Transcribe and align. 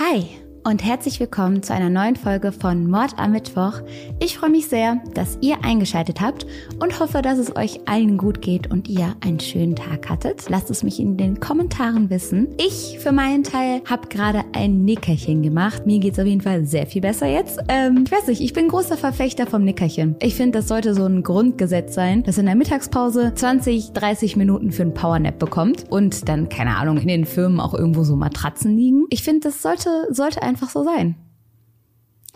Hi 0.00 0.40
und 0.64 0.84
herzlich 0.84 1.20
willkommen 1.20 1.62
zu 1.62 1.72
einer 1.72 1.88
neuen 1.88 2.16
Folge 2.16 2.52
von 2.52 2.86
Mord 2.86 3.14
am 3.16 3.32
Mittwoch. 3.32 3.80
Ich 4.18 4.36
freue 4.36 4.50
mich 4.50 4.68
sehr, 4.68 5.00
dass 5.14 5.38
ihr 5.40 5.64
eingeschaltet 5.64 6.20
habt 6.20 6.46
und 6.80 7.00
hoffe, 7.00 7.22
dass 7.22 7.38
es 7.38 7.56
euch 7.56 7.80
allen 7.86 8.18
gut 8.18 8.42
geht 8.42 8.70
und 8.70 8.88
ihr 8.88 9.14
einen 9.20 9.40
schönen 9.40 9.74
Tag 9.74 10.10
hattet. 10.10 10.48
Lasst 10.50 10.70
es 10.70 10.82
mich 10.82 11.00
in 11.00 11.16
den 11.16 11.40
Kommentaren 11.40 12.10
wissen. 12.10 12.48
Ich 12.58 12.98
für 12.98 13.12
meinen 13.12 13.42
Teil 13.42 13.80
habe 13.86 14.08
gerade 14.08 14.42
ein 14.52 14.84
Nickerchen 14.84 15.42
gemacht. 15.42 15.86
Mir 15.86 15.98
geht 15.98 16.14
es 16.14 16.18
auf 16.18 16.26
jeden 16.26 16.42
Fall 16.42 16.66
sehr 16.66 16.86
viel 16.86 17.00
besser 17.00 17.26
jetzt. 17.26 17.58
Ähm, 17.68 18.04
ich 18.06 18.12
weiß 18.12 18.26
nicht, 18.26 18.42
ich 18.42 18.52
bin 18.52 18.68
großer 18.68 18.98
Verfechter 18.98 19.46
vom 19.46 19.64
Nickerchen. 19.64 20.16
Ich 20.20 20.34
finde, 20.34 20.58
das 20.58 20.68
sollte 20.68 20.94
so 20.94 21.06
ein 21.06 21.22
Grundgesetz 21.22 21.94
sein, 21.94 22.22
dass 22.22 22.38
in 22.38 22.46
der 22.46 22.54
Mittagspause 22.54 23.32
20, 23.34 23.92
30 23.92 24.36
Minuten 24.36 24.72
für 24.72 24.82
einen 24.82 24.94
Powernap 24.94 25.38
bekommt 25.38 25.86
und 25.88 26.28
dann, 26.28 26.48
keine 26.48 26.76
Ahnung, 26.76 26.98
in 26.98 27.08
den 27.08 27.24
Firmen 27.24 27.60
auch 27.60 27.72
irgendwo 27.72 28.04
so 28.04 28.14
Matratzen 28.16 28.76
liegen. 28.76 29.06
Ich 29.08 29.22
finde, 29.22 29.48
das 29.48 29.62
sollte, 29.62 30.06
sollte 30.10 30.42
einfach 30.50 30.68
so 30.68 30.84
sein. 30.84 31.14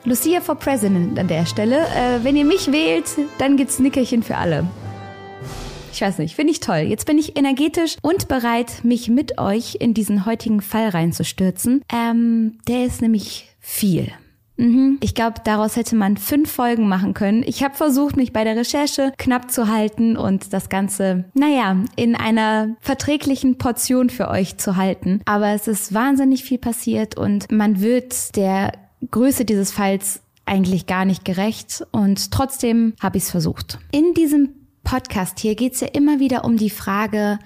Lucia 0.04 0.40
for 0.40 0.54
President 0.54 1.18
an 1.18 1.28
der 1.28 1.46
Stelle. 1.46 1.78
Äh, 1.78 2.24
wenn 2.24 2.36
ihr 2.36 2.44
mich 2.44 2.72
wählt, 2.72 3.06
dann 3.38 3.56
gibt's 3.56 3.78
Nickerchen 3.78 4.22
für 4.22 4.36
alle. 4.36 4.66
Ich 5.92 6.00
weiß 6.00 6.18
nicht, 6.18 6.34
finde 6.34 6.52
ich 6.52 6.60
toll. 6.60 6.78
Jetzt 6.78 7.06
bin 7.06 7.18
ich 7.18 7.36
energetisch 7.36 7.96
und 8.02 8.28
bereit, 8.28 8.84
mich 8.84 9.08
mit 9.08 9.38
euch 9.38 9.76
in 9.78 9.94
diesen 9.94 10.26
heutigen 10.26 10.60
Fall 10.60 10.88
reinzustürzen. 10.88 11.82
Ähm, 11.92 12.58
der 12.66 12.84
ist 12.84 13.00
nämlich 13.00 13.48
viel. 13.60 14.12
Mhm. 14.56 14.98
Ich 15.00 15.14
glaube, 15.14 15.40
daraus 15.44 15.76
hätte 15.76 15.96
man 15.96 16.16
fünf 16.16 16.50
Folgen 16.50 16.88
machen 16.88 17.14
können. 17.14 17.42
Ich 17.44 17.62
habe 17.62 17.74
versucht, 17.74 18.16
mich 18.16 18.32
bei 18.32 18.44
der 18.44 18.56
Recherche 18.56 19.12
knapp 19.18 19.50
zu 19.50 19.68
halten 19.68 20.16
und 20.16 20.52
das 20.52 20.68
Ganze, 20.68 21.24
naja, 21.34 21.76
in 21.96 22.14
einer 22.14 22.76
verträglichen 22.80 23.58
Portion 23.58 24.10
für 24.10 24.28
euch 24.28 24.56
zu 24.58 24.76
halten. 24.76 25.20
Aber 25.24 25.48
es 25.48 25.66
ist 25.66 25.92
wahnsinnig 25.92 26.44
viel 26.44 26.58
passiert 26.58 27.16
und 27.16 27.50
man 27.50 27.80
wird 27.80 28.36
der 28.36 28.72
Größe 29.10 29.44
dieses 29.44 29.72
Falls 29.72 30.20
eigentlich 30.46 30.86
gar 30.86 31.04
nicht 31.04 31.24
gerecht 31.24 31.86
und 31.90 32.30
trotzdem 32.30 32.94
habe 33.00 33.16
ich 33.16 33.24
es 33.24 33.30
versucht. 33.30 33.78
In 33.92 34.14
diesem 34.14 34.50
Podcast 34.84 35.40
hier 35.40 35.54
geht 35.54 35.74
es 35.74 35.80
ja 35.80 35.88
immer 35.88 36.20
wieder 36.20 36.44
um 36.44 36.56
die 36.56 36.70
Frage, 36.70 37.38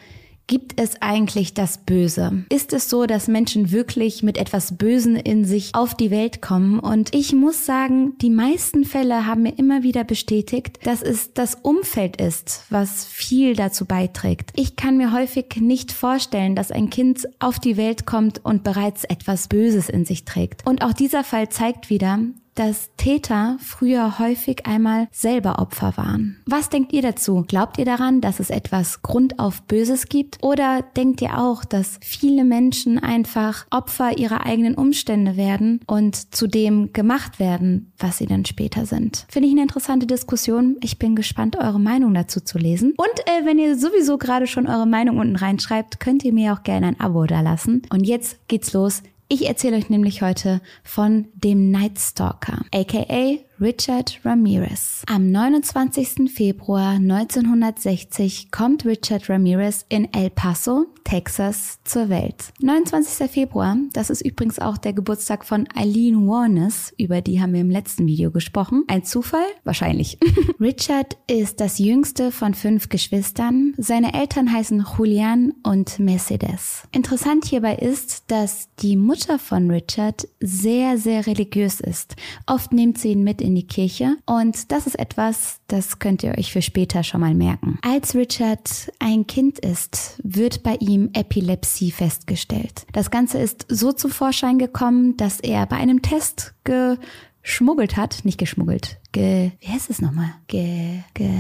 Gibt 0.49 0.81
es 0.81 1.03
eigentlich 1.03 1.53
das 1.53 1.77
Böse? 1.77 2.47
Ist 2.49 2.73
es 2.73 2.89
so, 2.89 3.05
dass 3.05 3.29
Menschen 3.29 3.71
wirklich 3.71 4.23
mit 4.23 4.39
etwas 4.39 4.79
Bösen 4.79 5.15
in 5.15 5.45
sich 5.45 5.75
auf 5.75 5.95
die 5.95 6.11
Welt 6.11 6.41
kommen? 6.41 6.81
Und 6.81 7.15
ich 7.15 7.35
muss 7.35 7.67
sagen, 7.67 8.17
die 8.23 8.31
meisten 8.31 8.87
Fälle 8.87 9.27
haben 9.27 9.43
mir 9.43 9.59
immer 9.59 9.83
wieder 9.83 10.05
bestätigt, 10.05 10.79
dass 10.85 11.03
es 11.03 11.35
das 11.35 11.55
Umfeld 11.57 12.19
ist, 12.19 12.65
was 12.71 13.05
viel 13.05 13.57
dazu 13.57 13.85
beiträgt. 13.85 14.53
Ich 14.57 14.75
kann 14.75 14.97
mir 14.97 15.13
häufig 15.13 15.57
nicht 15.61 15.93
vorstellen, 15.93 16.57
dass 16.57 16.73
ein 16.73 16.89
Kind 16.89 17.29
auf 17.41 17.59
die 17.59 17.77
Welt 17.77 18.07
kommt 18.07 18.43
und 18.43 18.65
bereits 18.65 19.05
etwas 19.05 19.49
Böses 19.49 19.91
in 19.91 20.07
sich 20.07 20.25
trägt. 20.25 20.67
Und 20.67 20.83
auch 20.83 20.95
dieser 20.95 21.25
Fall 21.25 21.51
zeigt 21.51 21.91
wieder, 21.91 22.21
dass 22.59 22.91
Täter 22.97 23.57
früher 23.61 24.19
häufig 24.19 24.67
einmal 24.67 25.07
selber 25.13 25.61
Opfer 25.61 25.97
waren. 25.97 26.39
Was 26.45 26.71
denkt 26.71 26.93
ihr 26.93 27.03
dazu? 27.03 27.45
Glaubt 27.47 27.79
ihr 27.79 27.85
daran, 27.85 28.21
dass 28.21 28.41
es 28.41 28.51
etwas 28.51 29.03
grundauf 29.03 29.63
Böses 29.63 30.09
gibt? 30.09 30.39
Oder 30.43 30.83
denkt 30.97 31.23
ihr 31.23 31.39
auch, 31.39 31.65
dass 31.65 32.01
viele 32.03 32.45
Menschen 32.45 32.99
einfach 32.99 33.67
Opfer 33.71 34.19
ihrer 34.19 34.45
eigenen 34.45 34.75
Umstände 34.75 35.37
werden 35.37 35.81
und 35.87 36.35
zu 36.35 36.49
dem 36.49 36.93
gemacht 36.93 37.39
werden, 37.39 37.93
was 37.97 38.19
sie 38.19 38.27
dann 38.27 38.45
später 38.45 38.87
sind? 38.87 39.27
Finde 39.29 39.47
ich 39.47 39.55
eine 39.55 39.63
interessante 39.63 40.07
Diskussion. 40.07 40.77
Ich 40.83 40.99
bin 40.99 41.15
gespannt, 41.15 41.57
eure 41.57 41.79
Meinung 41.79 42.13
dazu 42.13 42.41
zu 42.41 42.59
lesen. 42.59 42.95
Und 42.97 43.21
äh, 43.27 43.47
wenn 43.47 43.59
ihr 43.59 43.79
sowieso 43.79 44.19
gerade 44.19 44.49
schon 44.49 44.67
eure 44.67 44.87
Meinung 44.87 45.19
unten 45.19 45.37
reinschreibt, 45.37 46.01
könnt 46.01 46.25
ihr 46.25 46.33
mir 46.33 46.55
auch 46.55 46.65
gerne 46.65 46.89
ein 46.89 47.01
Abo 47.01 47.25
da 47.25 47.41
lassen. 47.41 47.83
Und 47.91 48.05
jetzt 48.05 48.49
geht's 48.49 48.73
los. 48.73 49.03
Ich 49.31 49.47
erzähle 49.47 49.77
euch 49.77 49.91
nämlich 49.91 50.23
heute 50.23 50.63
von 50.83 51.29
dem 51.35 51.71
Night 51.71 51.99
Stalker, 51.99 52.65
aka 52.73 53.39
Richard 53.61 54.21
Ramirez. 54.25 55.03
Am 55.09 55.33
29. 55.33 56.31
Februar 56.33 56.93
1960 56.93 58.53
kommt 58.53 58.85
Richard 58.85 59.29
Ramirez 59.29 59.85
in 59.89 60.13
El 60.13 60.31
Paso, 60.31 60.87
Texas, 61.03 61.81
zur 61.83 62.09
Welt. 62.09 62.53
29. 62.61 63.29
Februar, 63.29 63.77
das 63.95 64.11
ist 64.11 64.21
übrigens 64.21 64.61
auch 64.61 64.79
der 64.79 64.93
Geburtstag 64.93 65.45
von 65.45 65.67
Eileen 65.75 66.29
Warnes, 66.29 66.93
über 66.99 67.21
die 67.21 67.41
haben 67.41 67.53
wir 67.53 67.61
im 67.61 67.71
letzten 67.71 68.07
Video 68.07 68.31
gesprochen. 68.31 68.85
Ein 68.87 69.05
Zufall? 69.05 69.47
Wahrscheinlich. 69.65 70.19
Richard 70.61 71.17
ist 71.27 71.61
das 71.61 71.79
jüngste 71.79 72.31
von 72.31 72.55
fünf 72.55 72.91
Geschwistern. 72.91 73.75
Seine 73.77 74.15
Eltern 74.15 74.53
heißen 74.53 74.87
Julian 74.97 75.53
und 75.65 75.99
Mercedes. 75.99 76.87
Interessant 76.93 77.47
hierbei 77.47 77.75
ist, 77.75 78.31
dass 78.31 78.69
die 78.77 78.97
Mutter 78.97 79.41
von 79.41 79.69
Richard 79.69 80.29
sehr, 80.39 80.97
sehr 80.99 81.27
religiös 81.27 81.81
ist. 81.81 82.15
Oft 82.47 82.73
nimmt 82.73 82.99
sie 82.99 83.13
ihn 83.13 83.25
mit 83.25 83.41
in 83.48 83.48
die 83.55 83.67
Kirche. 83.67 84.17
Und 84.27 84.73
das 84.73 84.87
ist 84.87 84.99
etwas, 84.99 85.61
das 85.69 85.99
könnt 85.99 86.23
ihr 86.23 86.37
euch 86.37 86.53
für 86.53 86.63
später 86.63 87.03
schon 87.03 87.21
mal 87.21 87.35
merken. 87.35 87.79
Als 87.83 88.15
Richard 88.15 88.93
ein 88.99 89.27
Kind 89.27 89.59
ist, 89.59 90.21
wird 90.23 90.63
bei 90.63 90.77
ihm 90.81 91.11
Epilepsie 91.13 91.91
festgestellt. 91.91 92.87
Das 92.93 93.11
Ganze 93.11 93.39
ist 93.39 93.67
so 93.69 93.93
zum 93.93 94.11
Vorschein 94.11 94.59
gekommen, 94.59 95.17
dass 95.17 95.41
er 95.41 95.67
bei 95.67 95.77
einem 95.77 96.03
Test 96.03 96.55
geschmuggelt 96.65 97.97
hat, 97.97 98.25
nicht 98.25 98.39
geschmuggelt, 98.39 98.99
ge, 99.13 99.53
wie 99.61 99.69
heißt 99.69 99.91
es 99.91 100.01
nochmal? 100.01 100.35
Ge, 100.47 101.01
ge, 101.15 101.31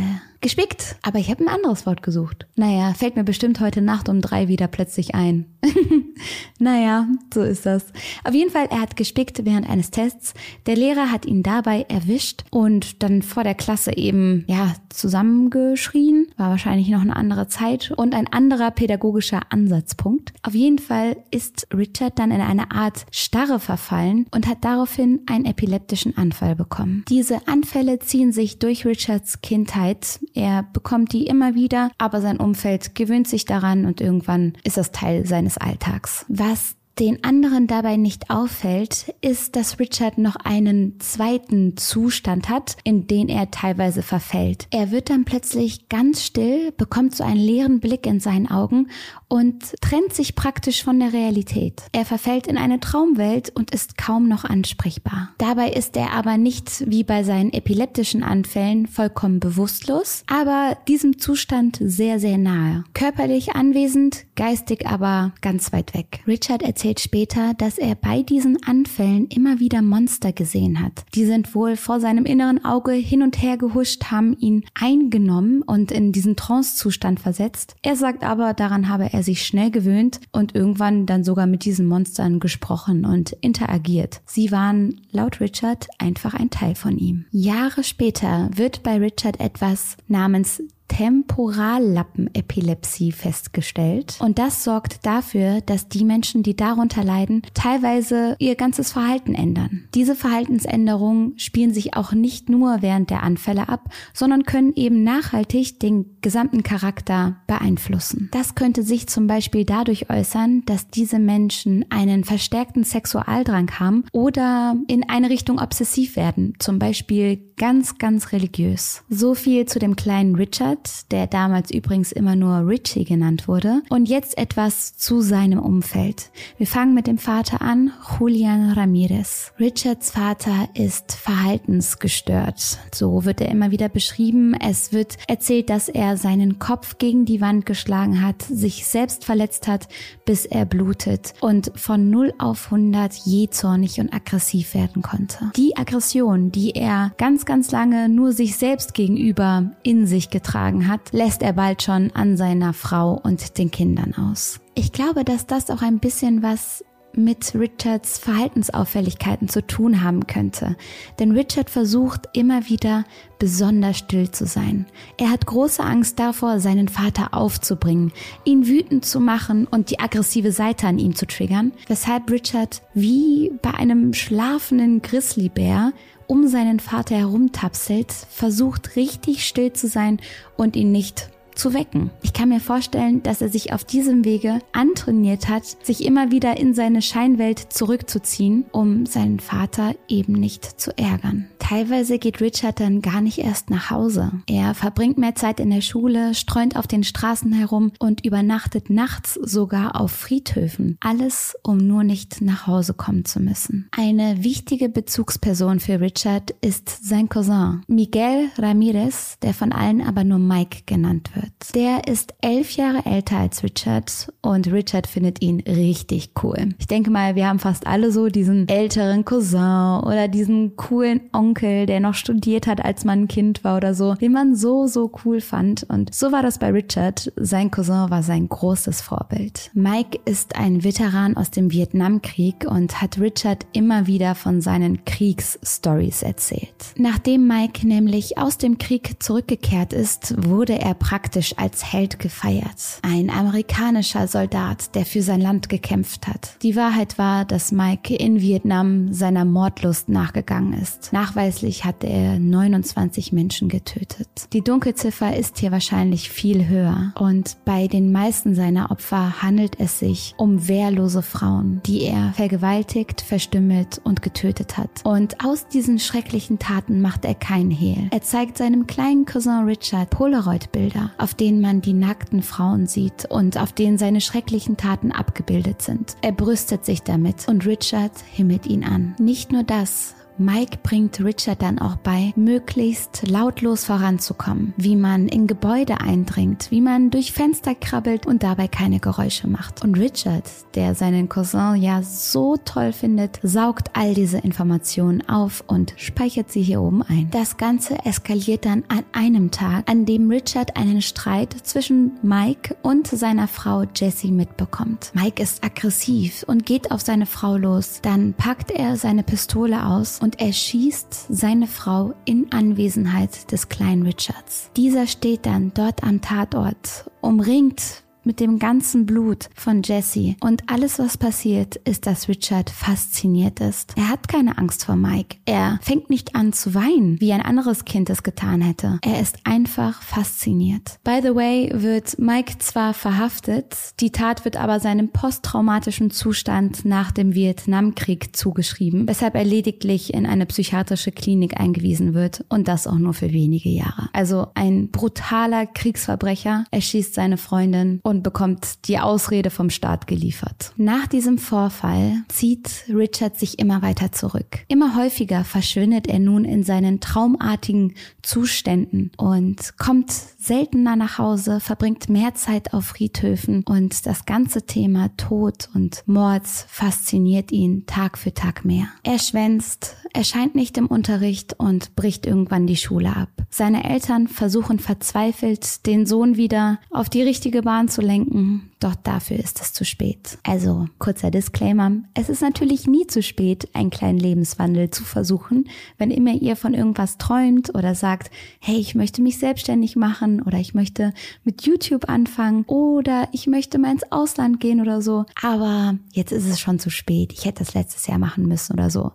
gespickt. 0.41 0.97
Aber 1.03 1.19
ich 1.19 1.31
habe 1.31 1.44
ein 1.44 1.49
anderes 1.49 1.87
Wort 1.87 2.03
gesucht. 2.03 2.47
Naja, 2.56 2.94
fällt 2.94 3.16
mir 3.16 3.25
bestimmt 3.25 3.60
heute 3.60 3.82
Nacht 3.82 4.09
um 4.09 4.21
drei 4.21 4.49
wieder 4.49 4.69
plötzlich 4.69 5.15
ein. 5.15 5.47
naja, 6.59 7.06
so 7.32 7.43
ist 7.43 7.66
das. 7.66 7.87
Auf 8.25 8.34
jeden 8.34 8.50
Fall, 8.50 8.66
er 8.71 8.81
hat 8.81 8.97
gespickt 8.97 9.44
während 9.44 9.69
eines 9.69 9.91
Tests. 9.91 10.34
Der 10.66 10.77
Lehrer 10.77 11.10
hat 11.10 11.27
ihn 11.27 11.43
dabei 11.43 11.87
erwischt 11.88 12.44
und 12.50 13.03
dann 13.03 13.22
vor 13.22 13.44
der 13.44 13.54
Klasse 13.54 13.97
eben, 13.97 14.44
ja, 14.48 14.75
zusammengeschrien. 14.91 16.28
War 16.37 16.50
wahrscheinlich 16.50 16.88
noch 16.88 17.00
eine 17.00 17.16
andere 17.16 17.48
Zeit 17.48 17.93
und 17.97 18.15
ein 18.15 18.32
anderer 18.32 18.71
pädagogischer 18.71 19.41
Ansatzpunkt. 19.50 20.32
Auf 20.43 20.54
jeden 20.54 20.78
Fall 20.78 21.16
ist 21.31 21.69
Richard 21.75 22.19
dann 22.19 22.31
in 22.31 22.41
eine 22.41 22.71
Art 22.71 23.06
Starre 23.10 23.60
verfallen 23.60 24.27
und 24.31 24.47
hat 24.47 24.65
daraufhin 24.65 25.21
einen 25.27 25.44
epileptischen 25.44 26.16
Anfall 26.16 26.54
bekommen. 26.54 27.04
Diese 27.09 27.47
Anfälle 27.47 27.98
ziehen 27.98 28.32
sich 28.32 28.59
durch 28.59 28.87
Richards 28.87 29.41
Kindheit. 29.43 30.21
Er 30.38 30.62
bekommt 30.72 31.12
die 31.12 31.26
immer 31.26 31.56
wieder, 31.56 31.91
aber 31.99 32.21
sein 32.21 32.38
Umfeld 32.38 32.94
gewöhnt 32.94 33.26
sich 33.26 33.44
daran 33.44 33.84
und 33.87 34.00
irgendwann 34.00 34.53
ist 34.62 34.76
das 34.76 34.93
Teil 34.93 35.26
seines 35.26 35.59
Alltags. 35.59 36.25
Was 36.28 36.76
den 36.98 37.22
anderen 37.22 37.66
dabei 37.66 37.97
nicht 37.97 38.31
auffällt, 38.31 39.14
ist, 39.20 39.56
dass 39.56 39.78
Richard 39.78 40.19
noch 40.19 40.36
einen 40.36 40.98
zweiten 41.00 41.76
Zustand 41.76 42.48
hat, 42.48 42.76
in 42.84 43.06
den 43.06 43.28
er 43.28 43.50
teilweise 43.50 44.03
verfällt. 44.03 44.66
Er 44.70 44.91
wird 44.91 45.10
dann 45.10 45.25
plötzlich 45.25 45.88
ganz 45.88 46.25
still, 46.25 46.72
bekommt 46.72 47.14
so 47.14 47.25
einen 47.25 47.41
leeren 47.41 47.81
Blick 47.81 48.06
in 48.06 48.20
seinen 48.20 48.50
Augen 48.50 48.88
und 49.28 49.81
trennt 49.81 50.12
sich 50.12 50.34
praktisch 50.34 50.82
von 50.82 50.98
der 50.98 51.12
Realität. 51.12 51.82
Er 51.92 52.04
verfällt 52.04 52.47
in 52.47 52.59
eine 52.59 52.81
Traumwelt 52.81 53.50
und 53.54 53.70
ist 53.70 53.97
kaum 53.97 54.28
noch 54.28 54.44
ansprechbar. 54.44 55.30
Dabei 55.38 55.70
ist 55.70 55.97
er 55.97 56.12
aber 56.12 56.36
nicht 56.36 56.84
wie 56.91 57.04
bei 57.04 57.22
seinen 57.22 57.53
epileptischen 57.53 58.22
Anfällen 58.22 58.86
vollkommen 58.86 59.41
bewusstlos, 59.41 60.25
aber 60.26 60.76
diesem 60.88 61.19
Zustand 61.19 61.78
sehr, 61.80 62.19
sehr 62.19 62.38
nahe. 62.38 62.84
Körperlich 62.94 63.54
anwesend, 63.54 64.25
geistig 64.34 64.86
aber 64.86 65.32
ganz 65.41 65.72
weit 65.72 65.94
weg. 65.94 66.20
Richard 66.26 66.62
erzählt 66.62 66.88
erzählt 66.88 67.00
später, 67.00 67.53
dass 67.54 67.76
er 67.76 67.94
bei 67.97 68.22
diesen 68.22 68.62
Anfällen 68.62 69.26
immer 69.26 69.60
wieder 69.60 69.82
Monster 69.82 70.32
gesehen 70.32 70.82
hat. 70.82 71.04
Die 71.15 71.26
sind 71.26 71.54
wohl 71.54 71.76
vor 71.76 72.00
seinem 72.00 72.25
inneren 72.25 72.65
Auge 72.65 72.93
hin 72.93 73.22
und 73.22 73.43
her 73.43 73.59
gehuscht, 73.59 74.04
haben 74.06 74.34
ihn 74.38 74.65
eingenommen 74.75 75.60
und 75.60 75.93
in 75.93 76.12
diesen 76.12 76.34
Trance-Zustand 76.34 77.21
versetzt. 77.21 77.77
Er 77.82 77.94
sagt 77.94 78.25
aber, 78.25 78.54
daran 78.54 78.88
habe 78.88 79.12
er 79.12 79.22
sich 79.22 79.44
schnell 79.44 79.71
gewöhnt 79.71 80.21
und 80.32 80.54
irgendwann 80.54 81.04
dann 81.04 81.25
sogar 81.25 81.47
mit 81.47 81.66
diesen 81.66 81.87
Monstern 81.87 82.41
gesprochen 82.41 83.04
und 83.04 83.32
interagiert. 83.43 84.22
Sie 84.25 84.51
waren 84.51 85.03
laut 85.10 85.41
Richard 85.41 85.89
einfach 85.98 86.33
ein 86.33 86.48
Teil 86.48 86.74
von 86.74 86.97
ihm. 86.97 87.27
Jahre 87.30 87.84
später 87.84 88.48
wird 88.54 88.83
bei 88.83 88.97
Richard 88.97 89.41
etwas 89.41 89.98
namens 90.07 90.62
Temporallappenepilepsie 90.88 93.12
festgestellt. 93.12 94.16
Und 94.20 94.38
das 94.38 94.64
sorgt 94.64 95.06
dafür, 95.06 95.60
dass 95.60 95.88
die 95.88 96.04
Menschen, 96.04 96.42
die 96.42 96.56
darunter 96.56 97.04
leiden, 97.04 97.42
teilweise 97.54 98.34
ihr 98.38 98.56
ganzes 98.56 98.92
Verhalten 98.92 99.34
ändern. 99.34 99.84
Diese 99.94 100.16
Verhaltensänderungen 100.16 101.38
spielen 101.38 101.72
sich 101.72 101.94
auch 101.94 102.12
nicht 102.12 102.48
nur 102.48 102.82
während 102.82 103.10
der 103.10 103.22
Anfälle 103.22 103.68
ab, 103.68 103.90
sondern 104.12 104.44
können 104.44 104.72
eben 104.74 105.04
nachhaltig 105.04 105.80
den 105.80 106.16
gesamten 106.20 106.62
Charakter 106.62 107.36
beeinflussen. 107.46 108.28
Das 108.32 108.54
könnte 108.54 108.82
sich 108.82 109.08
zum 109.08 109.26
Beispiel 109.26 109.64
dadurch 109.64 110.10
äußern, 110.10 110.62
dass 110.66 110.88
diese 110.88 111.18
Menschen 111.18 111.84
einen 111.90 112.24
verstärkten 112.24 112.84
Sexualdrang 112.84 113.78
haben 113.78 114.04
oder 114.12 114.76
in 114.88 115.08
eine 115.08 115.30
Richtung 115.30 115.60
obsessiv 115.60 116.16
werden, 116.16 116.54
zum 116.58 116.78
Beispiel 116.78 117.40
ganz, 117.56 117.98
ganz 117.98 118.32
religiös. 118.32 119.02
So 119.08 119.34
viel 119.34 119.66
zu 119.66 119.78
dem 119.78 119.96
kleinen 119.96 120.34
Richard 120.34 120.78
Richard, 120.78 121.10
der 121.13 121.27
damals 121.27 121.71
übrigens 121.71 122.13
immer 122.13 122.36
nur 122.36 122.66
Richie 122.66 123.04
genannt 123.04 123.48
wurde. 123.48 123.83
Und 123.89 124.09
jetzt 124.09 124.39
etwas 124.39 124.97
zu 124.97 125.21
seinem 125.21 125.59
Umfeld. 125.59 126.30
Wir 126.57 126.66
fangen 126.66 126.95
mit 126.95 127.07
dem 127.07 127.19
Vater 127.19 127.63
an, 127.63 127.92
Julian 128.19 128.72
Ramirez. 128.72 129.53
Richards 129.59 130.10
Vater 130.10 130.69
ist 130.75 131.13
verhaltensgestört. 131.13 132.78
So 132.95 133.25
wird 133.25 133.41
er 133.41 133.51
immer 133.51 133.71
wieder 133.71 133.89
beschrieben. 133.89 134.54
Es 134.54 134.92
wird 134.92 135.16
erzählt, 135.27 135.71
dass 135.71 135.89
er 135.89 136.16
seinen 136.16 136.59
Kopf 136.59 136.98
gegen 136.98 137.24
die 137.24 137.41
Wand 137.41 137.66
geschlagen 137.66 138.22
hat, 138.22 138.42
sich 138.42 138.86
selbst 138.86 139.24
verletzt 139.24 139.69
hat, 139.69 139.89
bis 140.24 140.47
er 140.47 140.65
blutet 140.65 141.34
und 141.41 141.72
von 141.74 142.10
0 142.10 142.34
auf 142.39 142.66
100 142.66 143.15
je 143.15 143.48
zornig 143.48 144.01
und 144.01 144.13
aggressiv 144.13 144.74
werden 144.74 145.03
konnte. 145.03 145.51
Die 145.57 145.77
Aggression, 145.77 146.53
die 146.53 146.72
er 146.72 147.13
ganz, 147.19 147.45
ganz 147.45 147.71
lange 147.71 148.09
nur 148.09 148.33
sich 148.33 148.57
selbst 148.57 148.95
gegenüber 148.95 149.71
in 149.83 150.07
sich 150.07 150.31
getragen 150.31 150.67
hat, 150.88 151.12
lässt 151.12 151.42
er 151.42 151.53
bald 151.53 151.82
schon 151.82 152.10
an 152.12 152.36
seiner 152.36 152.72
Frau 152.72 153.20
und 153.22 153.59
den 153.59 153.70
Kindern 153.70 154.15
aus. 154.15 154.60
Ich 154.74 154.92
glaube, 154.92 155.24
dass 155.24 155.47
das 155.47 155.70
auch 155.70 155.82
ein 155.82 155.98
bisschen 155.98 156.42
was 156.42 156.84
mit 157.15 157.54
Richards 157.54 158.18
Verhaltensauffälligkeiten 158.18 159.48
zu 159.48 159.66
tun 159.66 160.03
haben 160.03 160.26
könnte. 160.26 160.76
Denn 161.18 161.32
Richard 161.32 161.70
versucht 161.70 162.28
immer 162.32 162.68
wieder 162.68 163.04
besonders 163.38 163.98
still 163.98 164.30
zu 164.30 164.47
sein. 164.47 164.86
Er 165.16 165.30
hat 165.30 165.47
große 165.47 165.82
Angst 165.82 166.18
davor, 166.18 166.60
seinen 166.60 166.88
Vater 166.88 167.34
aufzubringen, 167.34 168.12
ihn 168.44 168.66
wütend 168.66 169.04
zu 169.04 169.21
machen 169.21 169.66
und 169.66 169.91
die 169.91 170.00
aggressive 170.00 170.53
Seite 170.53 170.86
an 170.86 170.98
ihm 170.98 171.14
zu 171.14 171.26
triggern, 171.26 171.72
weshalb 171.88 172.30
Richard 172.30 172.82
wie 172.94 173.53
bei 173.62 173.74
einem 173.74 174.14
schlafenden 174.14 175.03
Grizzlybär 175.03 175.92
um 176.28 176.47
seinen 176.47 176.78
Vater 176.78 177.16
herumtapselt, 177.16 178.13
versucht 178.13 178.95
richtig 178.95 179.45
still 179.45 179.72
zu 179.72 179.89
sein 179.89 180.21
und 180.57 180.77
ihn 180.77 180.92
nicht 180.92 181.30
zu 181.57 181.75
wecken. 181.75 182.10
Ich 182.22 182.33
kann 182.33 182.51
mir 182.51 182.60
vorstellen, 182.60 183.22
dass 183.25 183.42
er 183.42 183.48
sich 183.48 183.72
auf 183.72 183.83
diesem 183.83 184.25
Wege 184.25 184.60
antrainiert 184.72 185.48
hat, 185.48 185.65
sich 185.84 186.04
immer 186.04 186.30
wieder 186.30 186.57
in 186.57 186.72
seine 186.72 187.03
Scheinwelt 187.03 187.72
zurückzuziehen, 187.72 188.65
um 188.71 189.07
seinen 189.07 189.41
Vater 189.41 189.97
eben 190.07 190.34
nicht 190.34 190.80
zu 190.80 190.97
ärgern. 190.97 191.48
Teilweise 191.68 192.18
geht 192.18 192.41
Richard 192.41 192.80
dann 192.80 193.03
gar 193.03 193.20
nicht 193.20 193.36
erst 193.36 193.68
nach 193.68 193.91
Hause. 193.91 194.32
Er 194.47 194.72
verbringt 194.72 195.18
mehr 195.18 195.34
Zeit 195.34 195.60
in 195.60 195.68
der 195.68 195.82
Schule, 195.82 196.32
streunt 196.32 196.76
auf 196.76 196.86
den 196.86 197.04
Straßen 197.04 197.53
herum 197.53 197.92
und 197.98 198.24
übernachtet 198.24 198.88
nachts 198.88 199.34
sogar 199.34 200.00
auf 200.00 200.10
Friedhöfen. 200.10 200.97
Alles, 201.00 201.59
um 201.62 201.76
nur 201.76 202.04
nicht 202.04 202.41
nach 202.41 202.66
Hause 202.66 202.94
kommen 202.94 203.26
zu 203.26 203.38
müssen. 203.38 203.91
Eine 203.91 204.42
wichtige 204.42 204.88
Bezugsperson 204.88 205.78
für 205.78 206.00
Richard 206.00 206.54
ist 206.62 207.06
sein 207.06 207.28
Cousin, 207.28 207.82
Miguel 207.86 208.48
Ramirez, 208.56 209.36
der 209.42 209.53
von 209.53 209.71
allen 209.71 210.00
aber 210.00 210.24
nur 210.24 210.38
Mike 210.38 210.84
genannt 210.86 211.32
wird. 211.34 211.74
Der 211.74 212.09
ist 212.09 212.32
elf 212.41 212.71
Jahre 212.76 213.04
älter 213.04 213.36
als 213.36 213.62
Richard 213.62 214.32
und 214.41 214.72
Richard 214.72 215.06
findet 215.06 215.42
ihn 215.42 215.60
richtig 215.60 216.30
cool. 216.42 216.71
Ich 216.78 216.86
denke 216.86 217.10
mal, 217.10 217.34
wir 217.34 217.47
haben 217.47 217.59
fast 217.59 217.86
alle 217.86 218.10
so 218.10 218.28
diesen 218.28 218.66
älteren 218.68 219.26
Cousin 219.26 220.00
oder 220.06 220.28
diesen 220.28 220.74
coolen 220.76 221.21
Onkel, 221.34 221.58
der 221.60 222.01
noch 222.01 222.15
studiert 222.15 222.66
hat, 222.66 222.84
als 222.84 223.05
man 223.05 223.22
ein 223.22 223.28
Kind 223.28 223.65
war 223.65 223.77
oder 223.77 223.95
so, 223.95 224.15
den 224.15 224.33
man 224.33 224.55
so, 224.55 224.87
so 224.87 225.10
cool 225.25 225.41
fand. 225.41 225.84
Und 225.89 226.15
so 226.15 226.33
war 226.33 226.43
das 226.43 226.59
bei 226.59 226.71
Richard. 226.71 227.33
Sein 227.37 227.71
Cousin 227.71 228.10
war 228.10 228.22
sein 228.22 228.49
großes 228.49 229.01
Vorbild. 229.01 229.71
Mike 229.75 230.19
ist 230.25 230.57
ein 230.57 230.84
Veteran 230.84 231.37
aus 231.37 231.51
dem 231.51 231.71
Vietnamkrieg 231.71 232.66
und 232.69 233.01
hat 233.01 233.19
Richard 233.19 233.66
immer 233.72 234.07
wieder 234.07 234.34
von 234.34 234.60
seinen 234.60 235.05
Kriegsstories 235.05 236.22
erzählt. 236.22 236.95
Nachdem 236.97 237.47
Mike 237.47 237.87
nämlich 237.87 238.39
aus 238.39 238.59
dem 238.59 238.78
Krieg 238.78 239.22
zurückgekehrt 239.22 239.93
ist, 239.93 240.34
wurde 240.49 240.78
er 240.78 240.95
praktisch 240.95 241.55
als 241.57 241.93
Held 241.93 242.19
gefeiert. 242.19 243.01
Ein 243.03 243.31
amerikanischer 243.31 244.28
Soldat, 244.28 244.95
der 244.95 245.05
für 245.05 245.22
sein 245.22 245.41
Land 245.41 245.69
gekämpft 245.69 246.27
hat. 246.27 246.57
Die 246.63 246.77
Wahrheit 246.77 247.19
war, 247.19 247.45
dass 247.45 247.72
Mike 247.72 248.15
in 248.15 248.41
Vietnam 248.41 249.13
seiner 249.13 249.45
Mordlust 249.45 250.09
nachgegangen 250.09 250.75
ist. 250.75 251.13
Nachweislich 251.48 251.86
hat 251.86 252.04
er 252.04 252.39
29 252.39 253.33
Menschen 253.33 253.71
getötet. 253.71 254.28
Die 254.53 254.60
Dunkelziffer 254.60 255.34
ist 255.34 255.56
hier 255.56 255.72
wahrscheinlich 255.72 256.28
viel 256.28 256.68
höher 256.68 257.14
und 257.18 257.56
bei 257.64 257.87
den 257.87 258.12
meisten 258.12 258.54
seiner 258.54 258.90
Opfer 258.90 259.40
handelt 259.40 259.80
es 259.80 259.99
sich 259.99 260.35
um 260.37 260.68
wehrlose 260.68 261.23
Frauen, 261.23 261.80
die 261.87 262.02
er 262.02 262.35
vergewaltigt, 262.35 263.23
verstümmelt 263.23 263.99
und 264.04 264.21
getötet 264.21 264.76
hat. 264.76 264.90
Und 265.04 265.42
aus 265.42 265.66
diesen 265.68 265.99
schrecklichen 265.99 266.59
Taten 266.59 267.00
macht 267.00 267.25
er 267.25 267.35
keinen 267.35 267.71
Hehl. 267.71 268.09
Er 268.11 268.21
zeigt 268.21 268.59
seinem 268.59 268.87
kleinen 268.87 269.25
Cousin 269.25 269.64
Richard 269.64 270.11
Polaroid-Bilder, 270.11 271.12
auf 271.16 271.33
denen 271.33 271.62
man 271.62 271.80
die 271.80 271.95
nackten 271.95 272.42
Frauen 272.42 272.87
sieht 272.87 273.25
und 273.25 273.56
auf 273.56 273.73
denen 273.73 273.97
seine 273.97 274.21
schrecklichen 274.21 274.76
Taten 274.76 275.12
abgebildet 275.12 275.80
sind. 275.80 276.14
Er 276.21 276.33
brüstet 276.33 276.85
sich 276.85 277.04
damit 277.04 277.49
und 277.49 277.64
Richard 277.64 278.12
himmelt 278.35 278.66
ihn 278.66 278.85
an. 278.85 279.16
Nicht 279.18 279.50
nur 279.50 279.62
das, 279.62 280.14
Mike 280.38 280.78
bringt 280.82 281.20
Richard 281.20 281.62
dann 281.62 281.78
auch 281.78 281.96
bei, 281.96 282.32
möglichst 282.37 283.28
lautlos 283.28 283.85
voranzukommen, 283.85 284.73
wie 284.76 284.96
man 284.96 285.28
in 285.28 285.46
Gebäude 285.46 286.00
eindringt, 286.00 286.70
wie 286.70 286.80
man 286.80 287.11
durch 287.11 287.32
Fenster 287.32 287.75
krabbelt 287.75 288.26
und 288.26 288.42
dabei 288.42 288.68
keine 288.68 289.00
Geräusche 289.00 289.49
macht. 289.49 289.82
Und 289.82 289.99
Richard, 289.99 290.44
der 290.75 290.94
seinen 290.94 291.28
Cousin 291.28 291.76
ja 291.76 292.02
so 292.02 292.56
toll 292.56 292.92
findet, 292.92 293.40
saugt 293.42 293.90
all 293.94 294.14
diese 294.14 294.38
Informationen 294.38 295.28
auf 295.28 295.64
und 295.66 295.94
speichert 295.96 296.50
sie 296.50 296.62
hier 296.62 296.80
oben 296.80 297.02
ein. 297.02 297.28
Das 297.30 297.56
Ganze 297.56 298.04
eskaliert 298.04 298.64
dann 298.64 298.85
an 298.88 299.04
einem 299.12 299.50
Tag, 299.50 299.90
an 299.90 300.06
dem 300.06 300.30
Richard 300.30 300.76
einen 300.76 301.02
Streit 301.02 301.54
zwischen 301.62 302.12
Mike 302.23 302.76
und 302.82 303.06
seiner 303.06 303.49
Frau 303.49 303.85
Jessie 303.94 304.30
mitbekommt. 304.30 305.11
Mike 305.14 305.42
ist 305.42 305.64
aggressiv 305.64 306.44
und 306.46 306.64
geht 306.64 306.90
auf 306.90 307.00
seine 307.00 307.26
Frau 307.26 307.56
los. 307.56 308.00
Dann 308.02 308.35
packt 308.35 308.70
er 308.70 308.96
seine 308.96 309.23
Pistole 309.23 309.85
aus 309.85 310.20
und 310.20 310.27
und 310.28 310.42
erschießt 310.42 311.28
seine 311.30 311.66
Frau 311.66 312.12
in 312.26 312.52
Anwesenheit 312.52 313.50
des 313.50 313.71
kleinen 313.71 314.02
Richards. 314.02 314.71
Dieser 314.76 315.07
steht 315.07 315.47
dann 315.47 315.73
dort 315.73 316.04
am 316.04 316.21
Tatort, 316.21 317.11
umringt 317.23 318.04
mit 318.28 318.40
dem 318.40 318.59
ganzen 318.59 319.07
Blut 319.07 319.49
von 319.54 319.83
Jesse. 319.83 320.37
Und 320.42 320.62
alles, 320.66 320.99
was 320.99 321.16
passiert, 321.16 321.76
ist, 321.76 322.07
dass 322.07 322.28
Richard 322.28 322.69
fasziniert 322.69 323.59
ist. 323.59 323.95
Er 323.97 324.11
hat 324.11 324.28
keine 324.28 324.59
Angst 324.59 324.85
vor 324.85 324.97
Mike. 324.97 325.38
Er 325.47 325.78
fängt 325.80 326.11
nicht 326.11 326.37
an 326.37 326.52
zu 326.52 326.75
weinen, 326.75 327.19
wie 327.23 327.33
ein 327.33 327.40
anderes 327.40 327.87
Kind 327.87 328.11
es 328.11 328.23
getan 328.23 328.61
hätte. 328.61 328.99
Er 329.00 329.19
ist 329.19 329.38
einfach 329.45 330.02
fasziniert. 330.02 330.99
By 331.04 331.21
the 331.23 331.35
way, 331.35 331.71
wird 331.73 332.19
Mike 332.19 332.59
zwar 332.59 332.92
verhaftet, 332.92 333.75
die 334.00 334.11
Tat 334.11 334.45
wird 334.45 334.59
aber 334.59 334.78
seinem 334.78 335.09
posttraumatischen 335.09 336.11
Zustand 336.11 336.85
nach 336.85 337.11
dem 337.11 337.35
Vietnamkrieg 337.35 338.37
zugeschrieben, 338.37 339.09
weshalb 339.09 339.37
er 339.37 339.45
lediglich 339.45 340.12
in 340.12 340.26
eine 340.26 340.45
psychiatrische 340.45 341.12
Klinik 341.12 341.59
eingewiesen 341.59 342.12
wird 342.12 342.45
und 342.50 342.69
das 342.69 342.87
auch 342.87 342.99
nur 342.99 343.14
für 343.14 343.33
wenige 343.33 343.71
Jahre. 343.71 344.11
Also 344.12 344.49
ein 344.55 344.91
brutaler 344.91 345.64
Kriegsverbrecher 345.64 346.67
erschießt 346.71 347.14
seine 347.14 347.38
Freundin 347.38 348.00
und 348.02 348.18
und 348.19 348.25
bekommt 348.25 348.89
die 348.89 348.99
Ausrede 348.99 349.51
vom 349.51 349.71
Staat 349.71 350.09
geliefert. 350.09 350.73
Nach 350.77 351.07
diesem 351.07 351.39
Vorfall 351.39 352.25
zieht 352.27 352.85
Richard 352.89 353.39
sich 353.39 353.61
immer 353.61 353.81
weiter 353.81 354.11
zurück. 354.11 354.65
Immer 354.67 354.97
häufiger 354.97 355.45
verschwindet 355.45 356.09
er 356.09 356.19
nun 356.19 356.45
in 356.45 356.65
seinen 356.65 356.99
traumartigen 356.99 357.95
Zuständen 358.23 359.13
und 359.17 359.79
kommt 359.79 360.11
seltener 360.11 360.97
nach 360.97 361.19
Hause, 361.19 361.61
verbringt 361.61 362.09
mehr 362.09 362.35
Zeit 362.35 362.75
auf 362.75 362.87
Friedhöfen 362.87 363.63
und 363.65 364.05
das 364.07 364.27
ganze 364.27 364.63
Thema 364.63 365.11
Tod 365.17 365.69
und 365.75 366.03
Mords 366.07 366.67
fasziniert 366.69 367.53
ihn 367.53 367.87
Tag 367.87 368.19
für 368.19 368.35
Tag 368.35 368.65
mehr. 368.65 368.89
Er 369.05 369.21
schwänzt, 369.21 369.97
erscheint 370.12 370.55
nicht 370.55 370.77
im 370.79 370.87
Unterricht 370.87 371.55
und 371.59 371.95
bricht 371.97 372.27
irgendwann 372.27 372.67
die 372.67 372.77
Schule 372.77 373.15
ab. 373.17 373.29
Seine 373.50 373.88
Eltern 373.88 374.29
versuchen 374.29 374.79
verzweifelt, 374.79 375.87
den 375.87 376.07
Sohn 376.07 376.37
wieder 376.37 376.79
auf 376.91 377.09
die 377.09 377.23
richtige 377.23 377.62
Bahn 377.62 377.88
zu 377.88 378.00
lenken, 378.00 378.71
doch 378.81 378.95
dafür 378.95 379.38
ist 379.38 379.61
es 379.61 379.73
zu 379.73 379.85
spät. 379.85 380.38
Also, 380.45 380.87
kurzer 380.99 381.31
Disclaimer, 381.31 381.93
es 382.15 382.29
ist 382.29 382.43
natürlich 382.43 382.87
nie 382.87 383.07
zu 383.07 383.23
spät, 383.23 383.69
einen 383.73 383.91
kleinen 383.91 384.19
Lebenswandel 384.19 384.91
zu 384.91 385.05
versuchen, 385.05 385.69
wenn 385.97 386.12
immer 386.12 386.35
ihr 386.35 386.55
von 386.55 386.75
irgendwas 386.75 387.19
träumt 387.19 387.75
oder 387.75 387.95
sagt, 387.95 388.31
hey, 388.61 388.77
ich 388.77 388.95
möchte 388.95 389.21
mich 389.21 389.38
selbstständig 389.38 389.97
machen 389.97 390.43
oder 390.43 390.59
ich 390.59 390.75
möchte 390.75 391.12
mit 391.43 391.62
YouTube 391.62 392.09
anfangen 392.09 392.65
oder 392.65 393.29
ich 393.33 393.49
möchte 393.49 393.79
mal 393.79 393.93
ins 393.93 394.12
Ausland 394.12 394.61
gehen 394.61 394.81
oder 394.81 395.03
so. 395.03 395.25
Aber 395.43 395.97
jetzt 396.12 396.31
ist 396.31 396.47
es 396.47 396.61
schon 396.61 396.79
zu 396.79 396.91
spät. 396.91 397.33
Ich 397.33 397.47
hätte 397.47 397.65
das 397.65 397.75
letztes 397.75 398.07
Jahr 398.07 398.19
machen 398.19 398.47
müssen 398.47 398.75
oder 398.75 398.91
so. 398.91 399.12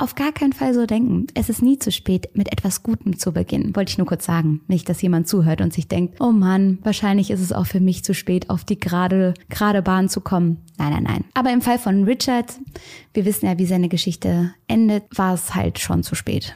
Auf 0.00 0.14
gar 0.14 0.30
keinen 0.30 0.52
Fall 0.52 0.74
so 0.74 0.86
denken. 0.86 1.26
Es 1.34 1.48
ist 1.48 1.60
nie 1.60 1.76
zu 1.76 1.90
spät, 1.90 2.30
mit 2.34 2.52
etwas 2.52 2.84
Gutem 2.84 3.18
zu 3.18 3.32
beginnen. 3.32 3.74
Wollte 3.74 3.90
ich 3.90 3.98
nur 3.98 4.06
kurz 4.06 4.24
sagen. 4.24 4.60
Nicht, 4.68 4.88
dass 4.88 5.02
jemand 5.02 5.26
zuhört 5.26 5.60
und 5.60 5.72
sich 5.72 5.88
denkt, 5.88 6.20
oh 6.20 6.30
Mann, 6.30 6.78
wahrscheinlich 6.84 7.32
ist 7.32 7.40
es 7.40 7.52
auch 7.52 7.66
für 7.66 7.80
mich 7.80 8.04
zu 8.04 8.14
spät, 8.14 8.48
auf 8.48 8.62
die 8.62 8.78
gerade, 8.78 9.34
gerade 9.48 9.82
Bahn 9.82 10.08
zu 10.08 10.20
kommen. 10.20 10.58
Nein, 10.78 10.92
nein, 10.92 11.02
nein. 11.02 11.24
Aber 11.34 11.52
im 11.52 11.62
Fall 11.62 11.80
von 11.80 12.04
Richard, 12.04 12.60
wir 13.12 13.24
wissen 13.24 13.46
ja, 13.46 13.58
wie 13.58 13.66
seine 13.66 13.88
Geschichte 13.88 14.54
endet, 14.68 15.02
war 15.18 15.34
es 15.34 15.56
halt 15.56 15.80
schon 15.80 16.04
zu 16.04 16.14
spät. 16.14 16.54